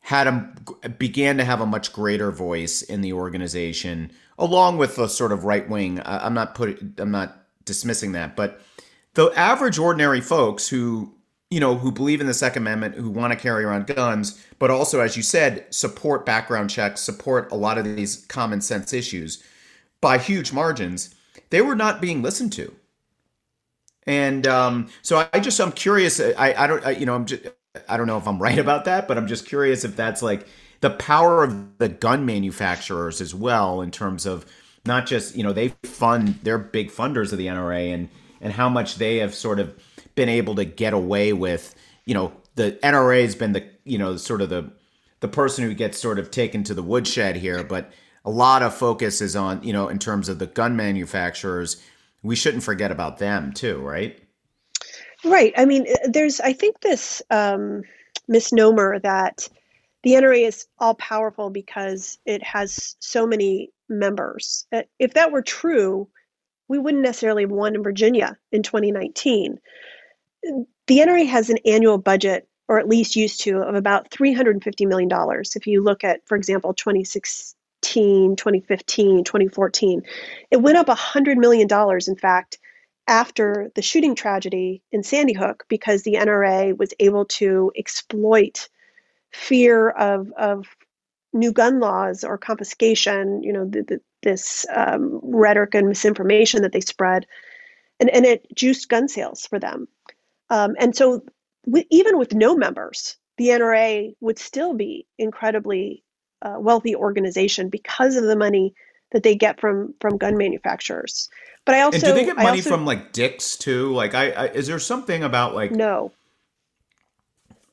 [0.01, 5.09] had a began to have a much greater voice in the organization along with the
[5.09, 8.61] sort of right wing I'm not putting I'm not dismissing that but
[9.15, 11.15] the average ordinary folks who
[11.51, 14.71] you know, who believe in the Second Amendment, who want to carry around guns, but
[14.71, 19.43] also, as you said, support background checks, support a lot of these common sense issues
[20.01, 21.15] by huge margins,
[21.51, 22.75] they were not being listened to.
[24.07, 26.21] And um, so I just, I'm curious.
[26.21, 27.43] I, I don't, I, you know, I'm just,
[27.89, 30.47] I don't know if I'm right about that, but I'm just curious if that's like
[30.81, 34.45] the power of the gun manufacturers as well, in terms of
[34.89, 38.09] not just, you know, they fund, they're big funders of the NRA and,
[38.41, 39.73] and how much they have sort of
[40.17, 44.17] been able to get away with, you know, the NRA has been the, you know,
[44.17, 44.73] sort of the
[45.21, 47.93] the person who gets sort of taken to the woodshed here, but
[48.25, 51.83] a lot of focus is on, you know, in terms of the gun manufacturers.
[52.23, 54.21] We shouldn't forget about them too, right?
[55.25, 55.53] Right.
[55.57, 57.83] I mean, there's, I think this, um,
[58.29, 59.49] misnomer that
[60.05, 64.67] the NRA is all powerful because it has so many members.
[64.73, 66.09] Uh, if that were true,
[66.69, 69.59] we wouldn't necessarily have won in Virginia in 2019.
[70.43, 75.09] The NRA has an annual budget, or at least used to, of about $350 million.
[75.55, 80.03] If you look at, for example, 2016, 2015, 2014,
[80.51, 81.69] it went up $100 million,
[82.07, 82.59] in fact,
[83.09, 88.69] after the shooting tragedy in Sandy Hook because the NRA was able to exploit
[89.33, 90.67] fear of, of
[91.33, 96.73] new gun laws or confiscation, you know, the, the, this um, rhetoric and misinformation that
[96.73, 97.27] they spread,
[98.01, 99.89] and, and it juiced gun sales for them.
[100.51, 101.23] Um, and so,
[101.67, 106.03] we, even with no members, the NRA would still be incredibly
[106.43, 108.75] uh, wealthy organization because of the money
[109.13, 111.29] that they get from from gun manufacturers.
[111.65, 113.93] But I also and do they get money also, from like Dick's too?
[113.93, 116.13] Like, I, I, is there something about like no?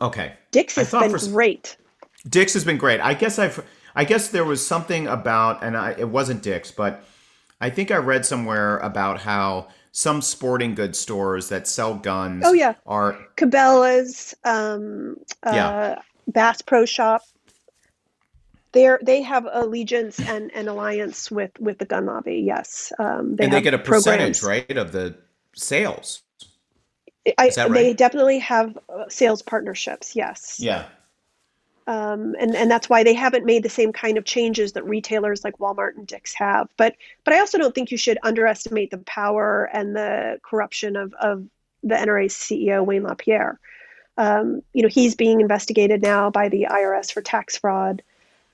[0.02, 1.78] Okay, Dick's has been for, great.
[2.28, 3.00] Dick's has been great.
[3.00, 3.64] I guess I've
[3.96, 7.04] I guess there was something about, and I, it wasn't Dick's, but
[7.62, 12.44] I think I read somewhere about how some sporting goods stores that sell guns.
[12.46, 16.02] Oh yeah, are Cabela's, um, uh, yeah.
[16.28, 17.22] Bass Pro Shop.
[18.74, 22.44] They're, they have allegiance and, and alliance with, with the gun lobby.
[22.46, 24.68] Yes, um, they and they get a percentage, programs.
[24.68, 25.16] right, of the
[25.56, 26.24] sales.
[27.38, 27.72] I, right?
[27.72, 30.16] They definitely have uh, sales partnerships.
[30.16, 30.58] Yes.
[30.60, 30.86] Yeah.
[31.88, 35.44] Um, and and that's why they haven't made the same kind of changes that retailers
[35.44, 36.68] like Walmart and Dick's have.
[36.78, 41.14] But but I also don't think you should underestimate the power and the corruption of
[41.14, 41.46] of
[41.84, 43.60] the NRA's CEO Wayne LaPierre.
[44.18, 48.02] Um, you know he's being investigated now by the IRS for tax fraud.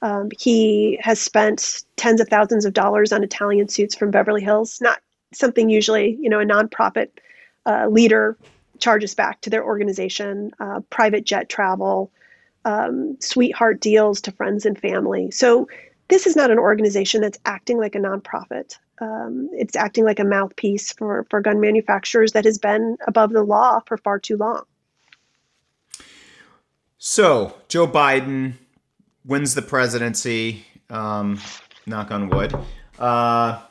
[0.02, 4.80] Um, he has spent tens of thousands of dollars on Italian suits from Beverly Hills.
[4.82, 5.00] Not
[5.34, 7.12] something usually you know a nonprofit
[7.66, 8.38] uh, leader
[8.80, 10.52] charges back to their organization.
[10.60, 12.12] Uh, private jet travel
[12.66, 15.32] um, sweetheart deals to friends and family.
[15.32, 15.68] So
[16.10, 18.78] this is not an organization that's acting like a nonprofit.
[19.00, 23.44] Um, it's acting like a mouthpiece for, for gun manufacturers that has been above the
[23.44, 24.64] law for far too long.
[26.98, 28.54] So Joe Biden
[29.26, 30.66] wins the presidency.
[30.90, 31.40] Um,
[31.88, 32.54] knock on wood.
[33.00, 33.62] Uh,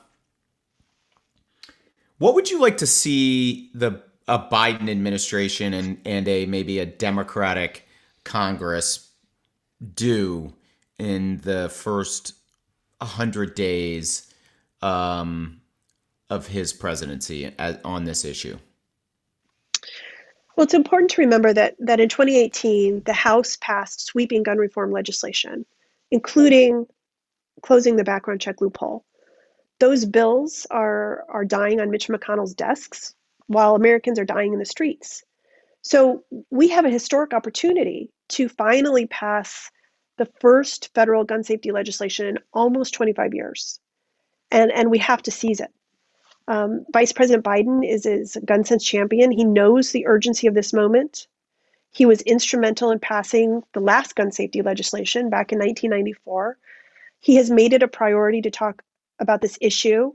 [2.19, 6.87] what would you like to see the a Biden administration and and a maybe a
[6.87, 7.87] Democratic
[8.25, 9.11] Congress
[9.95, 10.53] do
[10.99, 12.35] in the first
[12.99, 14.33] 100 days
[14.83, 15.61] um,
[16.29, 17.53] of his presidency
[17.85, 18.59] on this issue?
[20.57, 24.93] Well, it's important to remember that, that in 2018, the House passed sweeping gun reform
[24.93, 25.65] legislation,
[26.11, 26.87] including
[27.63, 29.05] closing the background check loophole.
[29.79, 33.15] Those bills are, are dying on Mitch McConnell's desks
[33.47, 35.25] while Americans are dying in the streets.
[35.83, 39.71] So we have a historic opportunity to finally pass
[40.19, 43.81] the first federal gun safety legislation in almost 25 years.
[44.51, 45.71] And, and we have to seize it.
[46.49, 49.31] Um, Vice President Biden is his gun sense champion.
[49.31, 51.27] He knows the urgency of this moment.
[51.93, 56.59] He was instrumental in passing the last gun safety legislation back in 1994.
[57.21, 58.83] He has made it a priority to talk
[59.19, 60.13] about this issue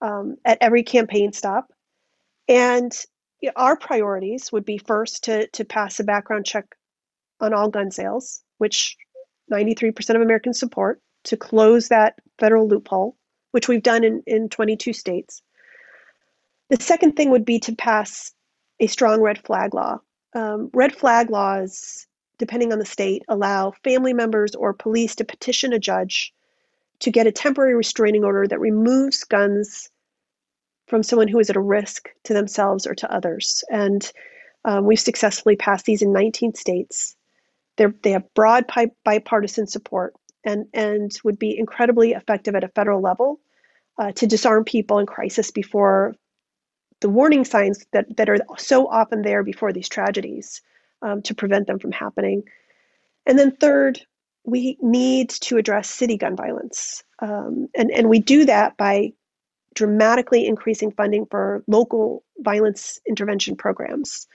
[0.00, 1.72] um, at every campaign stop.
[2.48, 2.92] And
[3.56, 6.66] our priorities would be first to, to pass a background check
[7.40, 8.96] on all gun sales, which
[9.52, 13.16] 93% of Americans support, to close that federal loophole,
[13.50, 15.42] which we've done in, in 22 states.
[16.70, 18.32] The second thing would be to pass
[18.80, 20.00] a strong red flag law.
[20.34, 22.06] Um, red flag laws,
[22.38, 26.32] depending on the state, allow family members or police to petition a judge
[27.00, 29.90] to get a temporary restraining order that removes guns
[30.86, 33.64] from someone who is at a risk to themselves or to others.
[33.70, 34.10] And
[34.64, 37.16] um, we've successfully passed these in 19 states.
[37.76, 38.66] They're, they have broad
[39.04, 43.40] bipartisan support and, and would be incredibly effective at a federal level
[43.98, 46.14] uh, to disarm people in crisis before
[47.00, 50.62] the warning signs that, that are so often there before these tragedies
[51.02, 52.42] um, to prevent them from happening.
[53.26, 54.00] And then, third,
[54.44, 57.02] we need to address city gun violence.
[57.20, 59.12] Um, and, and we do that by
[59.74, 64.26] dramatically increasing funding for local violence intervention programs.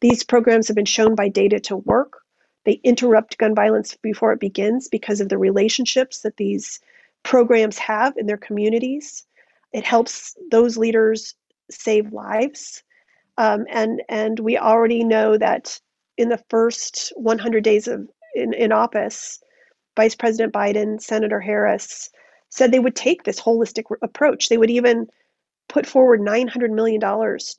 [0.00, 2.18] These programs have been shown by data to work.
[2.64, 6.80] They interrupt gun violence before it begins because of the relationships that these
[7.22, 9.26] programs have in their communities.
[9.72, 11.34] It helps those leaders
[11.70, 12.82] save lives.
[13.36, 15.80] Um, and, and we already know that
[16.16, 19.40] in the first 100 days of in, in office,
[19.96, 22.10] Vice President Biden, Senator Harris,
[22.50, 24.48] said they would take this holistic approach.
[24.48, 25.08] They would even
[25.68, 27.00] put forward $900 million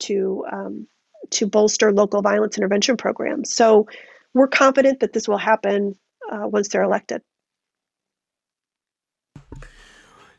[0.00, 0.86] to, um,
[1.30, 3.54] to bolster local violence intervention programs.
[3.54, 3.86] So
[4.34, 5.96] we're confident that this will happen
[6.30, 7.22] uh, once they're elected.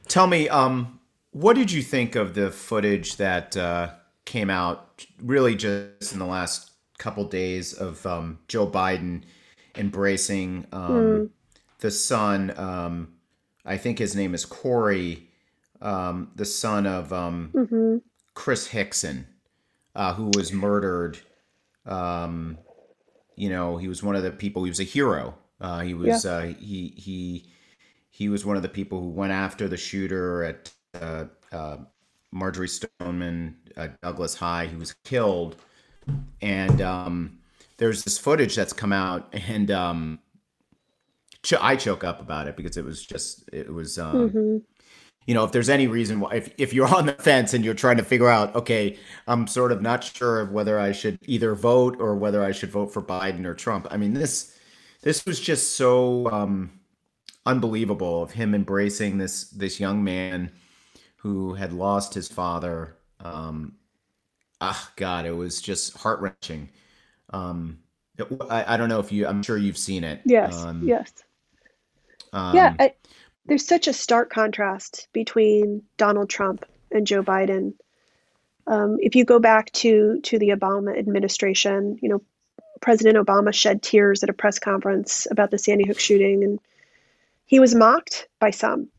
[0.07, 0.99] Tell me, um,
[1.31, 3.91] what did you think of the footage that uh,
[4.25, 9.23] came out really just in the last couple days of um, Joe Biden
[9.75, 11.29] embracing um, mm.
[11.79, 12.51] the son?
[13.65, 15.29] I think his name is Corey,
[15.81, 17.97] um, the son of um, mm-hmm.
[18.33, 19.27] Chris Hixon,
[19.95, 21.19] uh, who was murdered.
[21.85, 22.57] Um,
[23.35, 24.63] you know, he was one of the people.
[24.63, 25.35] He was a hero.
[25.59, 26.31] Uh, he was yeah.
[26.31, 27.45] uh, he he
[28.09, 31.77] he was one of the people who went after the shooter at uh, uh,
[32.31, 34.67] Marjory Stoneman uh, Douglas High.
[34.67, 35.55] He was killed,
[36.41, 37.39] and um,
[37.77, 40.19] there's this footage that's come out, and um,
[41.43, 43.97] ch- I choke up about it because it was just it was.
[43.97, 44.57] Um, mm-hmm.
[45.27, 47.75] You know, if there's any reason why, if, if you're on the fence and you're
[47.75, 51.53] trying to figure out, okay, I'm sort of not sure of whether I should either
[51.53, 53.87] vote or whether I should vote for Biden or Trump.
[53.91, 54.57] I mean, this
[55.01, 56.71] this was just so um,
[57.45, 60.51] unbelievable of him embracing this this young man
[61.17, 62.97] who had lost his father.
[63.19, 63.75] Um,
[64.59, 66.69] ah, God, it was just heart wrenching.
[67.29, 67.79] Um,
[68.49, 69.27] I, I, don't know if you.
[69.27, 70.21] I'm sure you've seen it.
[70.25, 70.55] Yes.
[70.55, 71.11] Um, yes.
[72.33, 72.75] Um, yeah.
[72.79, 72.93] I,
[73.45, 77.73] there's such a stark contrast between Donald Trump and Joe Biden.
[78.67, 82.21] Um, if you go back to to the Obama administration, you know,
[82.81, 86.59] President Obama shed tears at a press conference about the Sandy Hook shooting, and
[87.45, 88.89] he was mocked by some.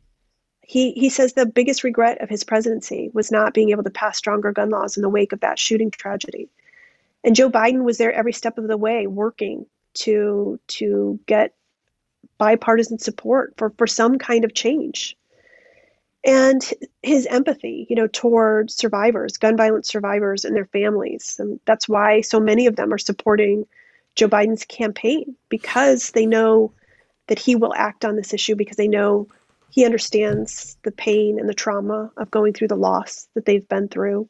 [0.61, 4.17] He, he says the biggest regret of his presidency was not being able to pass
[4.17, 6.49] stronger gun laws in the wake of that shooting tragedy.
[7.25, 11.55] And Joe Biden was there every step of the way working to, to get
[12.43, 15.17] bipartisan support for, for some kind of change.
[16.25, 16.61] And
[17.01, 21.37] his empathy, you know, toward survivors, gun violence survivors and their families.
[21.39, 23.65] And that's why so many of them are supporting
[24.17, 26.73] Joe Biden's campaign because they know
[27.29, 29.29] that he will act on this issue because they know
[29.71, 33.87] he understands the pain and the trauma of going through the loss that they've been
[33.87, 34.29] through.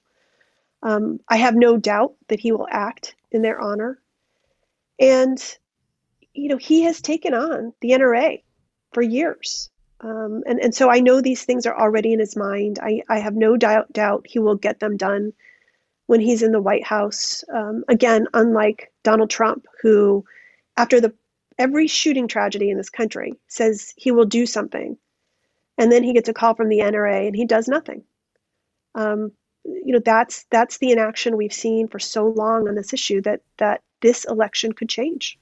[0.82, 3.98] Um, I have no doubt that he will act in their honor.
[4.98, 5.42] And,
[6.34, 8.42] you know, he has taken on the NRA
[8.92, 9.70] for years.
[10.00, 12.78] Um, and, and so I know these things are already in his mind.
[12.82, 15.32] I, I have no doubt, doubt he will get them done
[16.06, 17.44] when he's in the White House.
[17.52, 20.24] Um, again, unlike Donald Trump, who,
[20.76, 21.14] after the
[21.58, 24.96] every shooting tragedy in this country, says he will do something,
[25.78, 28.02] and then he gets a call from the NRA and he does nothing.
[28.94, 29.32] Um,
[29.64, 33.42] you know, that's that's the inaction we've seen for so long on this issue that
[33.58, 35.38] that this election could change.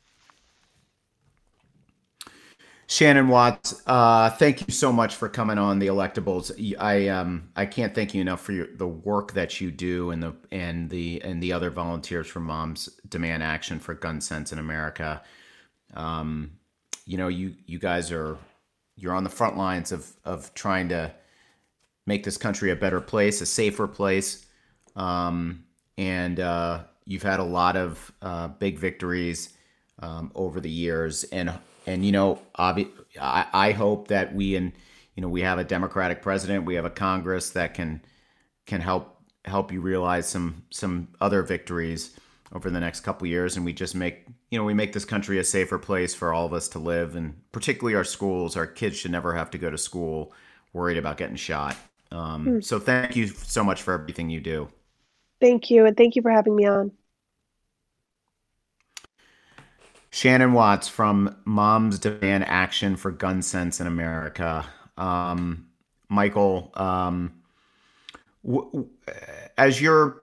[2.90, 6.50] Shannon Watts, uh, thank you so much for coming on the Electables.
[6.80, 10.20] I um, I can't thank you enough for your, the work that you do and
[10.20, 14.58] the and the and the other volunteers for Moms Demand Action for Gun Sense in
[14.58, 15.22] America.
[15.94, 16.50] Um,
[17.06, 18.36] you know, you you guys are
[18.96, 21.14] you're on the front lines of of trying to
[22.08, 24.46] make this country a better place, a safer place,
[24.96, 25.62] um,
[25.96, 29.50] and uh, you've had a lot of uh, big victories
[30.00, 31.56] um, over the years, and
[31.90, 34.72] and you know, obvi- I, I hope that we and
[35.14, 38.00] you know we have a Democratic president, we have a Congress that can
[38.66, 42.16] can help help you realize some some other victories
[42.52, 43.56] over the next couple years.
[43.56, 46.46] And we just make you know we make this country a safer place for all
[46.46, 47.16] of us to live.
[47.16, 50.32] And particularly our schools our kids should never have to go to school
[50.72, 51.76] worried about getting shot.
[52.12, 52.64] Um, mm.
[52.64, 54.68] so thank you so much for everything you do.
[55.40, 56.92] Thank you and thank you for having me on
[60.10, 65.66] shannon watts from moms demand action for gun sense in america um,
[66.08, 67.32] michael um,
[68.44, 68.88] w-
[69.56, 70.22] as you're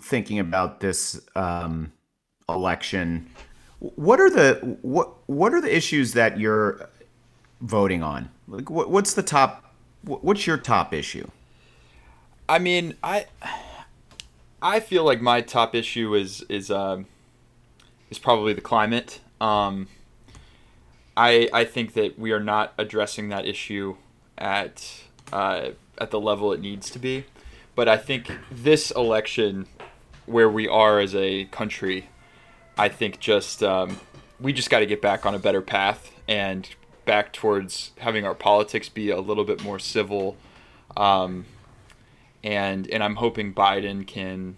[0.00, 1.92] thinking about this um,
[2.48, 3.28] election,
[3.78, 6.88] what are the what what are the issues that you're
[7.60, 8.30] voting on?
[8.48, 9.74] Like, what, what's the top?
[10.02, 11.28] What's your top issue?
[12.48, 13.26] I mean, I
[14.62, 17.06] I feel like my top issue is is um,
[18.10, 19.20] is probably the climate.
[19.40, 19.88] Um,
[21.16, 23.96] I I think that we are not addressing that issue
[24.36, 27.24] at uh, at the level it needs to be.
[27.74, 29.66] But I think this election,
[30.24, 32.08] where we are as a country,
[32.78, 34.00] I think just um,
[34.40, 36.68] we just got to get back on a better path and
[37.04, 40.36] back towards having our politics be a little bit more civil.
[40.96, 41.44] Um,
[42.42, 44.56] and and I'm hoping Biden can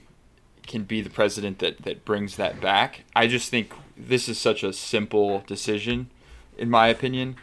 [0.67, 3.05] can be the president that that brings that back.
[3.17, 6.11] I just think this is such a simple decision,
[6.57, 7.37] in my opinion.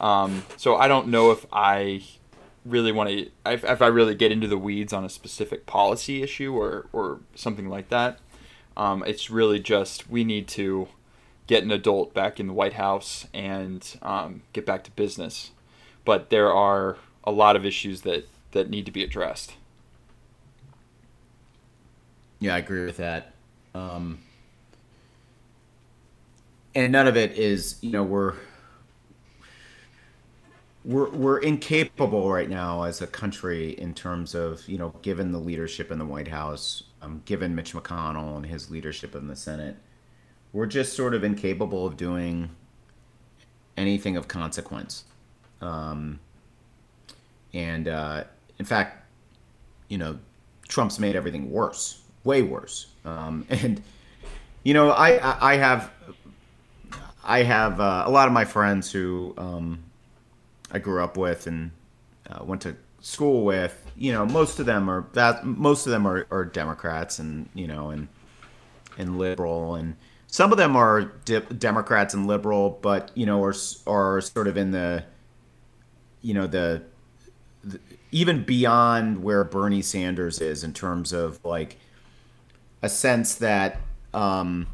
[0.00, 2.02] Um, so I don't know if I
[2.64, 6.22] really want to if, if I really get into the weeds on a specific policy
[6.22, 8.18] issue or or something like that.
[8.76, 10.88] Um, it's really just we need to
[11.50, 15.50] get an adult back in the White House and um, get back to business.
[16.04, 19.54] But there are a lot of issues that, that need to be addressed.
[22.38, 23.34] Yeah, I agree with that.
[23.74, 24.20] Um,
[26.74, 28.34] and none of it is, you know, we're
[30.84, 35.38] we're we're incapable right now as a country in terms of you know, given the
[35.38, 39.76] leadership in the White House, um, given Mitch McConnell and his leadership in the Senate,
[40.52, 42.50] we're just sort of incapable of doing
[43.76, 45.04] anything of consequence.
[45.60, 46.20] Um,
[47.52, 48.24] and uh,
[48.58, 49.04] in fact,
[49.88, 50.18] you know,
[50.68, 52.86] Trump's made everything worse, way worse.
[53.04, 53.82] Um, and
[54.62, 55.90] you know, I I have
[57.30, 59.84] I have uh, a lot of my friends who um,
[60.72, 61.70] I grew up with and
[62.28, 63.86] uh, went to school with.
[63.96, 67.68] You know, most of them are that most of them are, are Democrats and you
[67.68, 68.08] know and
[68.98, 69.94] and liberal and
[70.26, 73.54] some of them are de- Democrats and liberal, but you know are
[73.86, 75.04] are sort of in the
[76.22, 76.82] you know the,
[77.62, 77.78] the
[78.10, 81.76] even beyond where Bernie Sanders is in terms of like
[82.82, 83.78] a sense that
[84.12, 84.66] um,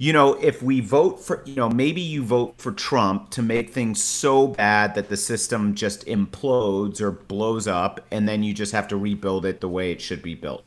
[0.00, 3.70] you know if we vote for you know maybe you vote for Trump to make
[3.70, 8.72] things so bad that the system just implodes or blows up and then you just
[8.72, 10.64] have to rebuild it the way it should be built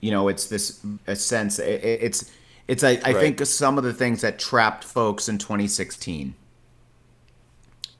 [0.00, 2.32] you know it's this a sense it, it's
[2.66, 3.16] it's I, I right.
[3.16, 6.34] think some of the things that trapped folks in 2016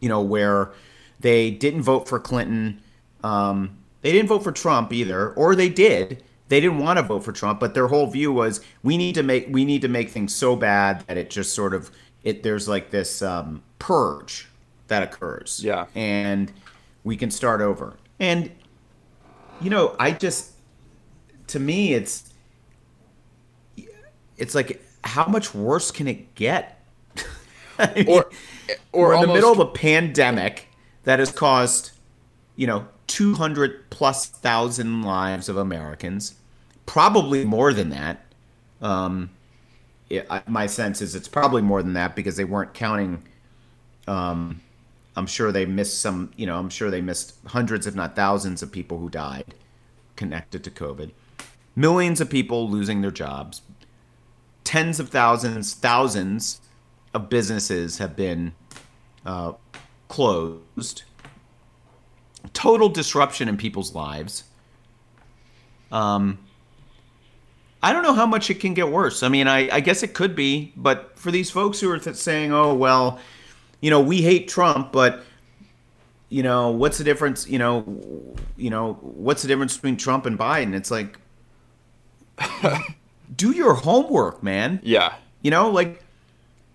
[0.01, 0.72] you know where
[1.20, 2.83] they didn't vote for Clinton
[3.22, 7.21] um, they didn't vote for Trump either or they did they didn't want to vote
[7.21, 10.11] for Trump, but their whole view was we need to make we need to make
[10.11, 11.91] things so bad that it just sort of
[12.23, 14.49] it there's like this um, purge
[14.89, 15.61] that occurs.
[15.63, 16.53] Yeah, and
[17.05, 17.97] we can start over.
[18.21, 18.51] And
[19.61, 20.53] you know, I just
[21.49, 22.33] to me it's
[24.37, 26.85] it's like how much worse can it get?
[27.95, 28.31] mean, or
[28.93, 29.29] or we're in almost...
[29.29, 30.69] the middle of a pandemic
[31.05, 31.93] that has caused
[32.55, 36.35] you know 200 plus thousand lives of Americans,
[36.87, 38.25] probably more than that.
[38.81, 39.31] Um,
[40.09, 43.23] it, my sense is it's probably more than that because they weren't counting.
[44.07, 44.61] Um,
[45.17, 48.63] I'm sure they missed some, you know, I'm sure they missed hundreds, if not thousands,
[48.63, 49.55] of people who died
[50.15, 51.11] connected to COVID.
[51.75, 53.63] Millions of people losing their jobs.
[54.65, 56.61] Tens of thousands, thousands
[57.15, 58.53] of businesses have been
[59.25, 59.53] uh,
[60.09, 61.03] closed
[62.53, 64.45] total disruption in people's lives.
[65.93, 66.39] Um,
[67.83, 69.23] I don't know how much it can get worse.
[69.23, 72.17] I mean, I, I guess it could be, but for these folks who are th-
[72.17, 73.21] saying, "Oh, well,
[73.81, 75.23] you know, we hate Trump, but
[76.29, 77.47] you know, what's the difference?
[77.49, 81.19] You know, you know, what's the difference between Trump and Biden?" It's like,
[83.37, 84.81] do your homework, man.
[84.83, 85.15] Yeah.
[85.43, 86.03] You know, like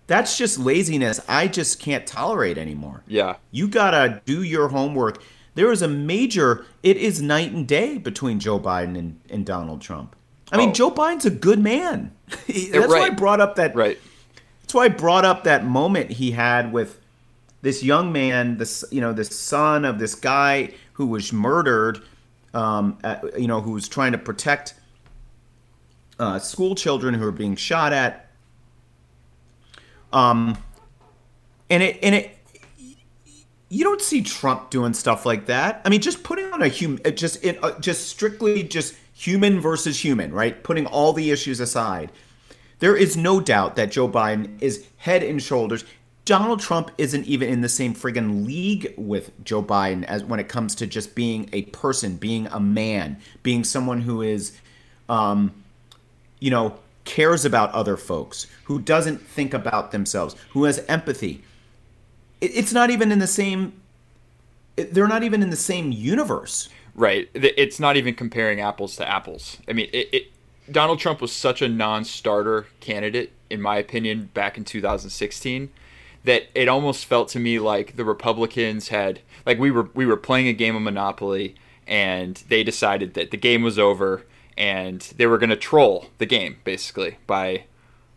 [0.06, 1.20] that's just laziness.
[1.28, 3.02] I just can't tolerate anymore.
[3.06, 3.36] Yeah.
[3.50, 5.22] You gotta do your homework
[5.54, 9.80] there is a major, it is night and day between Joe Biden and, and Donald
[9.80, 10.16] Trump.
[10.50, 10.72] I mean, oh.
[10.72, 12.12] Joe Biden's a good man.
[12.28, 12.88] that's right.
[12.88, 13.74] why I brought up that.
[13.74, 13.98] Right.
[14.62, 17.00] That's why I brought up that moment he had with
[17.62, 22.02] this young man, this you know, the son of this guy who was murdered.
[22.54, 24.74] Um, at, you know, who was trying to protect
[26.18, 28.28] uh, school children who were being shot at.
[30.12, 30.58] Um,
[31.70, 32.38] and it and it
[33.72, 35.80] you don't see Trump doing stuff like that.
[35.86, 39.60] I mean, just putting on a human, uh, just in, uh, just strictly just human
[39.60, 40.62] versus human, right?
[40.62, 42.12] Putting all the issues aside,
[42.80, 45.86] there is no doubt that Joe Biden is head and shoulders.
[46.26, 50.50] Donald Trump isn't even in the same friggin' league with Joe Biden as when it
[50.50, 54.52] comes to just being a person, being a man, being someone who is,
[55.08, 55.50] um,
[56.40, 61.42] you know, cares about other folks, who doesn't think about themselves, who has empathy
[62.42, 63.80] it's not even in the same
[64.76, 66.68] they're not even in the same universe.
[66.94, 67.28] Right.
[67.34, 69.58] It's not even comparing apples to apples.
[69.68, 70.32] I mean it, it,
[70.70, 75.68] donald trump was such a non-starter candidate in my opinion back in 2016
[76.22, 80.16] that it almost felt to me like the republicans had like we were we were
[80.16, 84.24] playing a game of monopoly and they decided that the game was over
[84.56, 87.64] and they were going to troll the game basically by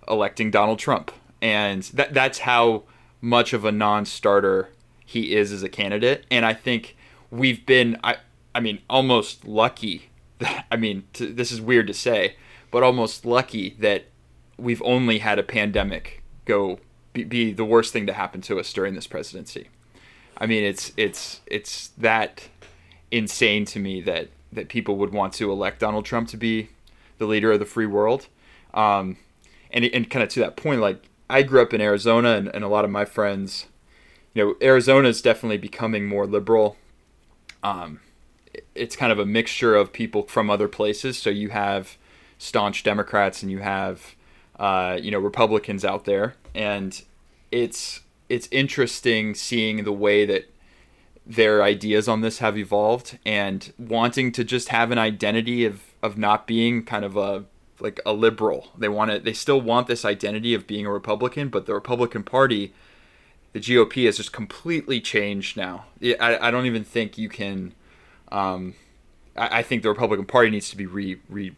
[0.08, 1.12] electing donald trump.
[1.42, 2.84] And that that's how
[3.26, 4.70] much of a non-starter
[5.04, 6.96] he is as a candidate, and I think
[7.32, 8.18] we've been I
[8.54, 10.10] I mean almost lucky.
[10.40, 12.36] That, I mean to, this is weird to say,
[12.70, 14.06] but almost lucky that
[14.58, 16.80] we've only had a pandemic go
[17.14, 19.70] be, be the worst thing to happen to us during this presidency.
[20.38, 22.48] I mean it's it's it's that
[23.10, 26.70] insane to me that that people would want to elect Donald Trump to be
[27.18, 28.28] the leader of the free world.
[28.74, 29.18] Um,
[29.72, 32.64] and and kind of to that point, like I grew up in Arizona, and, and
[32.64, 33.68] a lot of my friends,
[34.34, 36.78] you know, Arizona is definitely becoming more liberal.
[37.64, 38.02] Um,
[38.76, 41.18] it's kind of a mixture of people from other places.
[41.18, 41.98] So you have
[42.38, 44.16] staunch Democrats and you have
[44.60, 47.02] uh, you know Republicans out there, and
[47.52, 50.50] it's it's interesting seeing the way that
[51.26, 56.18] their ideas on this have evolved and wanting to just have an identity of of
[56.18, 57.46] not being kind of a
[57.80, 58.72] like a liberal.
[58.78, 62.24] They want to they still want this identity of being a Republican, but the Republican
[62.24, 62.74] Party,
[63.54, 65.86] the GOP has just completely changed now.
[66.02, 67.74] I, I don't even think you can
[68.32, 68.76] um,
[69.36, 71.54] I, I think the Republican Party needs to be re, re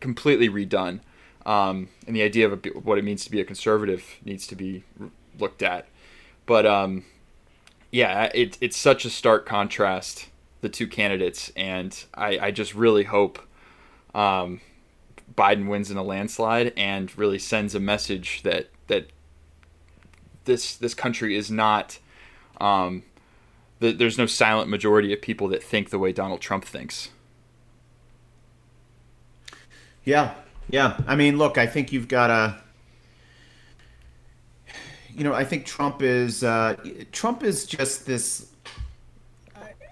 [0.00, 1.00] completely redone.
[1.46, 4.56] Um, and the idea of a, what it means to be a conservative needs to
[4.56, 4.84] be
[5.38, 5.86] looked at.
[6.46, 7.04] But um,
[7.90, 10.28] yeah, it, it's such a stark contrast,
[10.60, 13.40] the two candidates, and I, I just really hope
[14.18, 14.60] um,
[15.36, 19.10] Biden wins in a landslide and really sends a message that that
[20.44, 21.98] this this country is not.
[22.60, 23.04] Um,
[23.78, 27.10] the, there's no silent majority of people that think the way Donald Trump thinks.
[30.04, 30.34] Yeah,
[30.68, 30.98] yeah.
[31.06, 32.56] I mean, look, I think you've got a
[35.14, 36.76] you know, I think Trump is uh,
[37.12, 38.46] Trump is just this.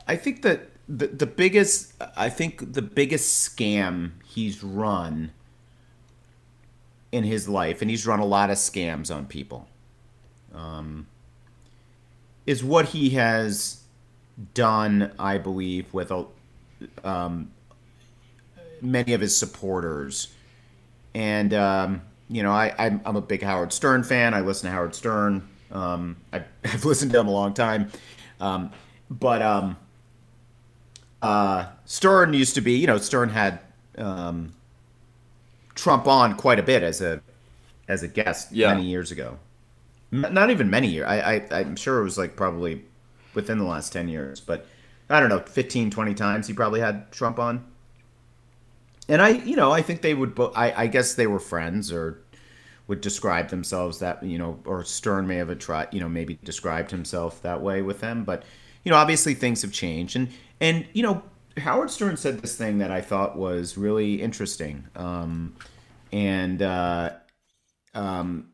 [0.09, 5.33] I think that the the biggest, I think the biggest scam he's run
[7.13, 9.69] in his life, and he's run a lot of scams on people,
[10.55, 11.07] um,
[12.47, 13.83] is what he has
[14.55, 15.13] done.
[15.19, 16.27] I believe with a,
[17.05, 17.51] um,
[18.81, 20.29] many of his supporters,
[21.15, 21.53] and.
[21.55, 24.35] Um, you know, I, I'm, I'm a big Howard Stern fan.
[24.35, 25.49] I listen to Howard Stern.
[25.71, 27.91] Um, I, have listened to him a long time.
[28.41, 28.73] Um,
[29.09, 29.77] but um,
[31.23, 33.61] uh, Stern used to be, you know, Stern had
[33.99, 34.53] um,
[35.75, 37.21] Trump on quite a bit as a
[37.89, 38.75] as a guest yeah.
[38.75, 39.39] many years ago.
[40.11, 41.07] Not even many years.
[41.07, 42.85] I, I I'm sure it was like probably
[43.35, 44.67] within the last 10 years, but
[45.11, 47.65] I don't know, 15, 20 times he probably had Trump on
[49.09, 50.39] and I, you know, I think they would.
[50.55, 52.21] I, I guess they were friends or
[52.89, 56.91] would describe themselves that you know, or Stern may have tried, you know, maybe described
[56.91, 58.25] himself that way with them.
[58.25, 58.43] But
[58.87, 60.29] you know, obviously things have changed, and
[60.61, 61.21] and you know,
[61.57, 65.57] Howard Stern said this thing that I thought was really interesting, um,
[66.13, 67.15] and uh,
[67.95, 68.49] um,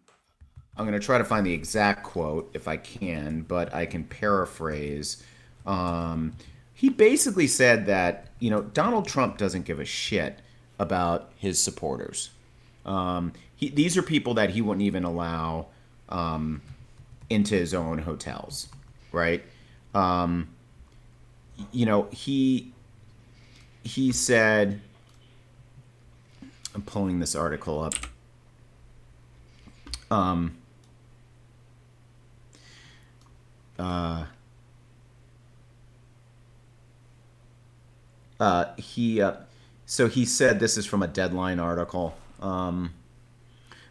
[0.75, 4.05] I'm going to try to find the exact quote if I can, but I can
[4.05, 5.23] paraphrase.
[5.67, 6.33] Um,
[6.73, 10.39] he basically said that you know Donald Trump doesn't give a shit
[10.79, 12.31] about his supporters.
[12.87, 15.67] Um, he, these are people that he wouldn't even allow
[16.09, 16.63] um,
[17.29, 18.69] into his own hotels,
[19.13, 19.45] right?
[19.95, 20.49] Um,
[21.71, 22.73] you know, he
[23.85, 24.81] he said,
[26.75, 27.95] I'm pulling this article up.
[30.11, 30.57] Um,
[33.79, 34.25] uh,
[38.39, 39.37] uh, he uh,
[39.87, 42.17] so he said this is from a deadline article.
[42.41, 42.93] Um,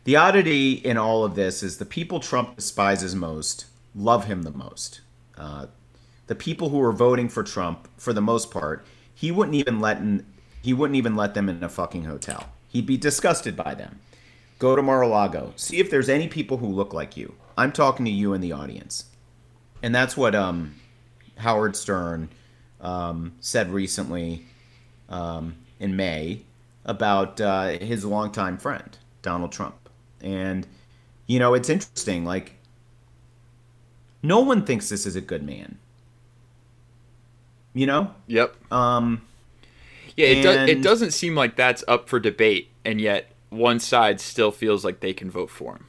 [0.04, 4.52] the oddity in all of this is the people Trump despises most love him the
[4.52, 5.02] most.
[5.38, 5.68] Uh,
[6.32, 9.98] the people who were voting for Trump, for the most part, he wouldn't even let
[9.98, 10.26] in,
[10.62, 12.48] he wouldn't even let them in a fucking hotel.
[12.70, 14.00] He'd be disgusted by them.
[14.58, 15.52] Go to Mar-a-Lago.
[15.58, 17.36] See if there's any people who look like you.
[17.58, 19.10] I'm talking to you in the audience,
[19.84, 20.76] and that's what um,
[21.36, 22.30] Howard Stern
[22.80, 24.46] um, said recently
[25.10, 26.44] um, in May
[26.86, 29.90] about uh, his longtime friend Donald Trump,
[30.22, 30.66] and
[31.28, 32.24] you know it's interesting.
[32.24, 32.54] Like,
[34.24, 35.78] no one thinks this is a good man.
[37.74, 38.14] You know.
[38.28, 38.72] Yep.
[38.72, 39.22] Um.
[40.18, 40.68] Yeah, it, and...
[40.68, 44.84] do- it doesn't seem like that's up for debate, and yet one side still feels
[44.84, 45.86] like they can vote for him.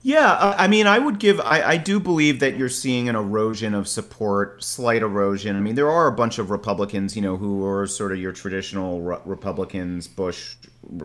[0.00, 1.40] Yeah, I mean, I would give.
[1.40, 5.56] I, I do believe that you're seeing an erosion of support, slight erosion.
[5.56, 8.32] I mean, there are a bunch of Republicans, you know, who are sort of your
[8.32, 10.54] traditional re- Republicans, Bush,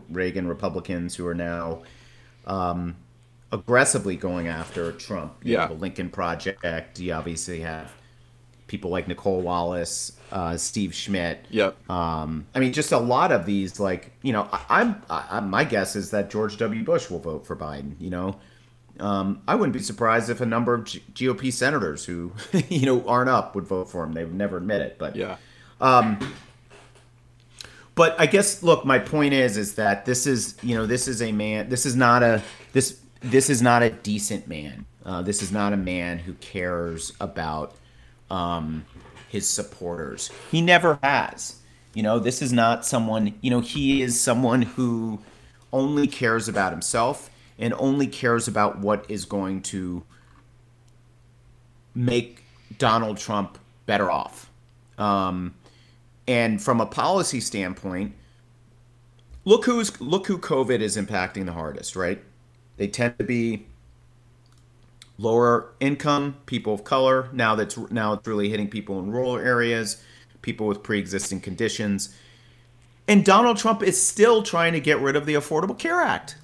[0.09, 1.81] Reagan Republicans, who are now
[2.45, 2.95] um,
[3.51, 5.33] aggressively going after Trump.
[5.43, 6.99] You yeah, know, the Lincoln Project.
[6.99, 7.91] You obviously have
[8.73, 11.45] people like Nicolle Wallace, uh, Steve Schmidt.
[11.51, 11.91] Yep.
[11.91, 15.63] Um, I mean, just a lot of these, like you know, I, I'm I, my
[15.63, 16.83] guess is that George W.
[16.83, 17.93] Bush will vote for Biden.
[17.99, 18.35] You know.
[18.99, 22.31] Um, I wouldn't be surprised if a number of G- GOP senators who,
[22.69, 24.13] you know, aren't up would vote for him.
[24.13, 25.37] They would never admit it, but yeah.
[25.81, 26.19] Um,
[27.95, 31.23] but I guess, look, my point is, is that this is, you know, this is
[31.23, 31.69] a man.
[31.69, 32.99] This is not a this.
[33.21, 34.85] This is not a decent man.
[35.05, 37.75] Uh, this is not a man who cares about
[38.33, 38.83] um,
[39.29, 40.31] his supporters.
[40.51, 41.59] He never has.
[41.93, 45.19] You know, this is not someone, you know, he is someone who
[45.71, 47.29] only cares about himself
[47.59, 50.03] and only cares about what is going to
[51.93, 52.43] make
[52.79, 54.49] Donald Trump better off.
[54.97, 55.53] Um,
[56.27, 58.15] and from a policy standpoint,
[59.45, 62.23] look who's look who COVID is impacting the hardest, right?
[62.77, 63.67] They tend to be
[65.17, 67.29] lower income, people of color.
[67.33, 70.01] Now that's now it's really hitting people in rural areas,
[70.41, 72.15] people with pre-existing conditions.
[73.07, 76.37] And Donald Trump is still trying to get rid of the Affordable Care Act.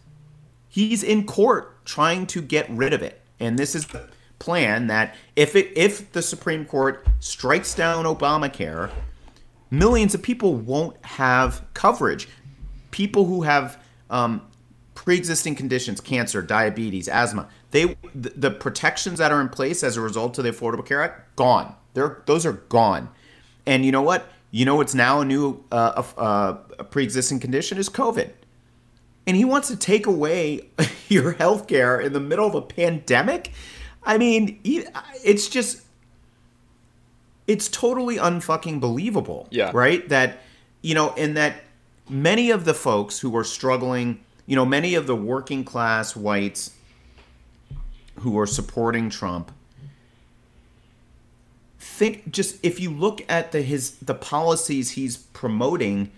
[0.67, 3.21] He's in court trying to get rid of it.
[3.39, 8.91] And this is the plan that if it if the Supreme Court strikes down Obamacare,
[9.71, 12.27] millions of people won't have coverage.
[12.91, 14.41] People who have um,
[14.95, 20.01] pre-existing conditions, cancer, diabetes, asthma, they the, the protections that are in place as a
[20.01, 21.75] result of the Affordable Care Act gone.
[21.93, 23.09] They're those are gone.
[23.65, 24.27] And you know what?
[24.51, 28.31] You know what's now a new uh, uh, a pre-existing condition is COVID.
[29.27, 30.61] And he wants to take away
[31.09, 33.51] your health care in the middle of a pandemic.
[34.03, 35.83] I mean, it's just
[37.45, 39.47] it's totally unfucking believable.
[39.51, 39.71] Yeah.
[39.73, 40.07] Right?
[40.09, 40.39] That
[40.81, 41.63] you know, and that
[42.09, 46.73] many of the folks who are struggling, you know, many of the working class whites
[48.19, 49.51] who are supporting Trump
[51.79, 56.11] think just if you look at the his the policies he's promoting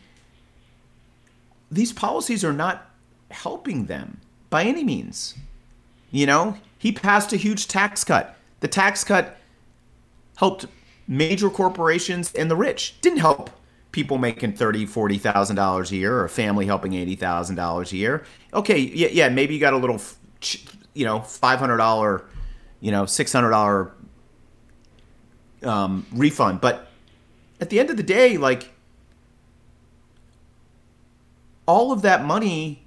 [1.72, 2.90] these policies are not
[3.32, 5.36] helping them by any means.
[6.12, 8.36] You know he passed a huge tax cut.
[8.60, 9.38] The tax cut
[10.38, 10.66] helped
[11.08, 13.00] major corporations and the rich.
[13.02, 13.50] Didn't help
[13.92, 17.92] people making thirty, forty thousand dollars a year, or a family helping eighty thousand dollars
[17.92, 18.24] a year.
[18.54, 20.02] Okay, yeah, yeah, maybe you got a little,
[20.94, 22.26] you know, five hundred dollar,
[22.80, 23.92] you know, six hundred dollar
[25.64, 26.88] um, refund, but
[27.60, 28.72] at the end of the day, like
[31.66, 32.84] all of that money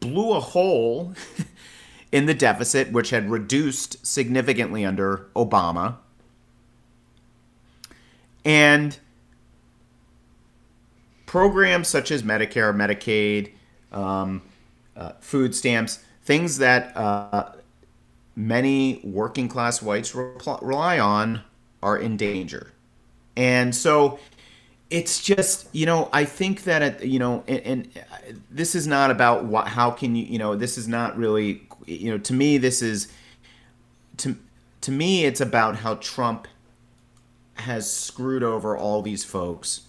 [0.00, 1.14] blew a hole
[2.12, 5.96] in the deficit, which had reduced significantly under Obama.
[8.44, 8.98] And
[11.26, 13.52] programs such as Medicare, Medicaid,
[13.96, 14.42] um,
[14.96, 17.52] uh, food stamps, things that uh,
[18.36, 21.40] many working class whites rely on,
[21.82, 22.70] are in danger.
[23.34, 24.18] And so
[24.90, 27.88] it's just, you know, I think that, it, you know, and, and
[28.50, 32.10] this is not about what, how can you, you know, this is not really, you
[32.10, 33.10] know, to me, this is,
[34.18, 34.36] to,
[34.82, 36.46] to me, it's about how Trump
[37.54, 39.80] has screwed over all these folks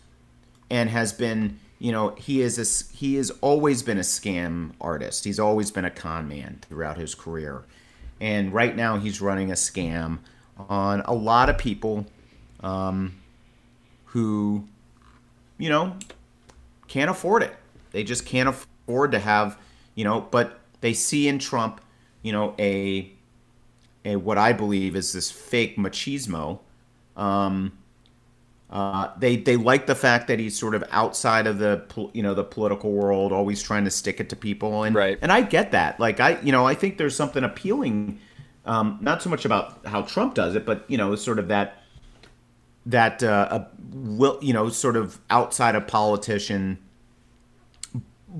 [0.70, 5.26] and has been you know he is a, he has always been a scam artist.
[5.26, 7.64] He's always been a con man throughout his career.
[8.22, 10.20] And right now he's running a scam
[10.58, 12.06] on a lot of people
[12.60, 13.16] um,
[14.06, 14.68] who
[15.58, 15.96] you know
[16.88, 17.56] can't afford it.
[17.92, 19.58] They just can't afford to have
[20.00, 21.82] you know but they see in trump
[22.22, 23.12] you know a
[24.06, 26.60] a what i believe is this fake machismo
[27.18, 27.78] um,
[28.72, 32.36] uh, they they like the fact that he's sort of outside of the you know
[32.36, 35.18] the political world, always trying to stick it to people, and right.
[35.22, 36.00] and I get that.
[36.00, 38.20] Like I you know I think there's something appealing,
[38.66, 41.82] um, not so much about how Trump does it, but you know sort of that
[42.86, 46.78] that uh, will you know sort of outside of politician.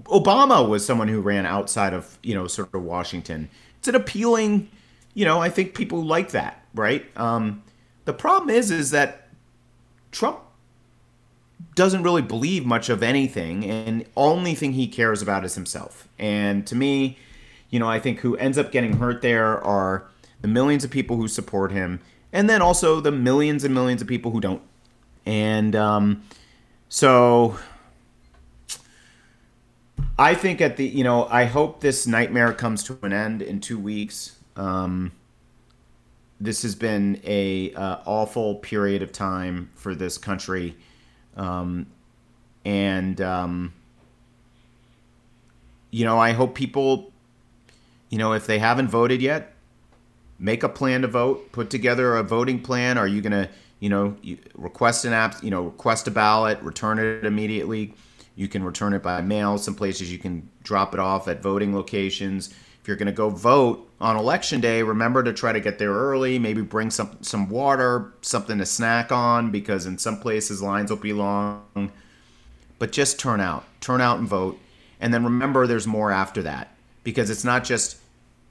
[0.04, 3.50] Obama was someone who ran outside of you know sort of Washington.
[3.80, 4.70] It's an appealing,
[5.16, 5.40] you know.
[5.40, 7.06] I think people like that, right?
[7.18, 7.64] Um,
[8.06, 9.29] the problem is, is that
[10.12, 10.40] Trump
[11.76, 16.08] doesn't really believe much of anything, and only thing he cares about is himself.
[16.18, 17.18] And to me,
[17.70, 20.06] you know, I think who ends up getting hurt there are
[20.42, 22.00] the millions of people who support him,
[22.32, 24.62] and then also the millions and millions of people who don't.
[25.26, 26.24] And um,
[26.88, 27.60] so
[30.18, 33.62] I think at the, you know, I hope this nightmare comes to an end in
[33.62, 34.36] two weeks.
[34.56, 35.12] Um,
[36.40, 40.76] this has been a uh, awful period of time for this country,
[41.36, 41.88] um,
[42.64, 43.74] and um,
[45.92, 47.12] you know I hope people,
[48.10, 49.54] you know, if they haven't voted yet,
[50.38, 51.52] make a plan to vote.
[51.52, 52.98] Put together a voting plan.
[52.98, 54.16] Are you gonna, you know,
[54.56, 57.94] request an app, you know, request a ballot, return it immediately.
[58.36, 59.58] You can return it by mail.
[59.58, 62.54] Some places you can drop it off at voting locations
[62.90, 66.40] you're going to go vote on election day, remember to try to get there early.
[66.40, 70.98] Maybe bring some some water, something to snack on, because in some places lines will
[70.98, 71.92] be long.
[72.80, 74.60] But just turn out, turn out and vote,
[75.00, 77.98] and then remember there's more after that because it's not just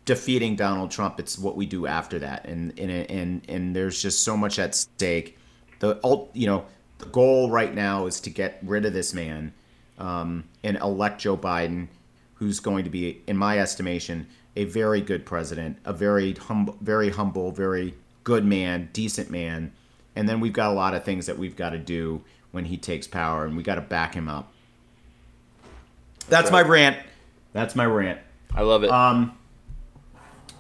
[0.04, 4.22] defeating Donald Trump; it's what we do after that, and and and and there's just
[4.22, 5.36] so much at stake.
[5.80, 5.98] The
[6.32, 6.64] you know
[6.98, 9.52] the goal right now is to get rid of this man
[9.98, 11.88] um, and elect Joe Biden,
[12.38, 14.26] who's going to be, in my estimation,
[14.56, 19.72] a very good president, a very humble, very humble, very good man, decent man.
[20.16, 22.76] And then we've got a lot of things that we've got to do when he
[22.76, 24.52] takes power, and we got to back him up.
[26.28, 26.96] That's my rant.
[27.52, 28.20] That's my rant.
[28.54, 28.90] I love it.
[28.90, 29.36] Um,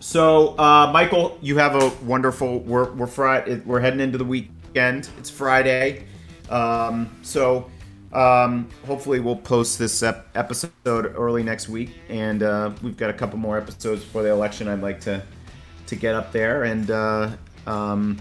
[0.00, 2.60] so, uh, Michael, you have a wonderful.
[2.60, 3.60] We're we're Friday.
[3.64, 5.08] We're heading into the weekend.
[5.18, 6.06] It's Friday.
[6.48, 7.70] Um, so,
[8.12, 13.12] um, hopefully, we'll post this ep- episode early next week, and uh, we've got a
[13.12, 14.68] couple more episodes for the election.
[14.68, 15.22] I'd like to
[15.86, 17.30] to get up there, and uh,
[17.66, 18.18] um,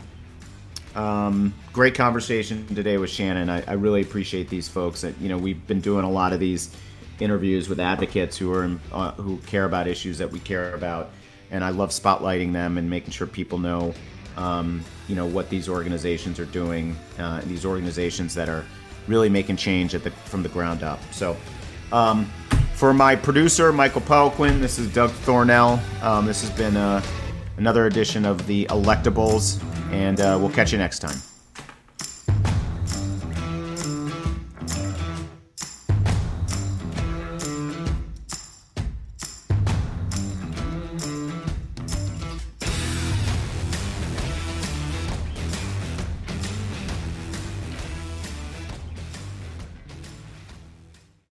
[0.96, 3.50] um, great conversation today with Shannon.
[3.50, 5.02] I, I really appreciate these folks.
[5.02, 6.76] That you know, we've been doing a lot of these
[7.20, 11.12] interviews with advocates who are uh, who care about issues that we care about,
[11.50, 13.94] and I love spotlighting them and making sure people know,
[14.36, 16.94] um, you know, what these organizations are doing.
[17.18, 18.66] Uh, these organizations that are
[19.08, 21.00] really making change the from the ground up.
[21.12, 21.38] So,
[21.92, 22.26] um,
[22.74, 25.80] for my producer Michael Pelquin, this is Doug Thornell.
[26.04, 27.02] Um, this has been uh,
[27.58, 31.18] another edition of the Electables, and uh, we'll catch you next time.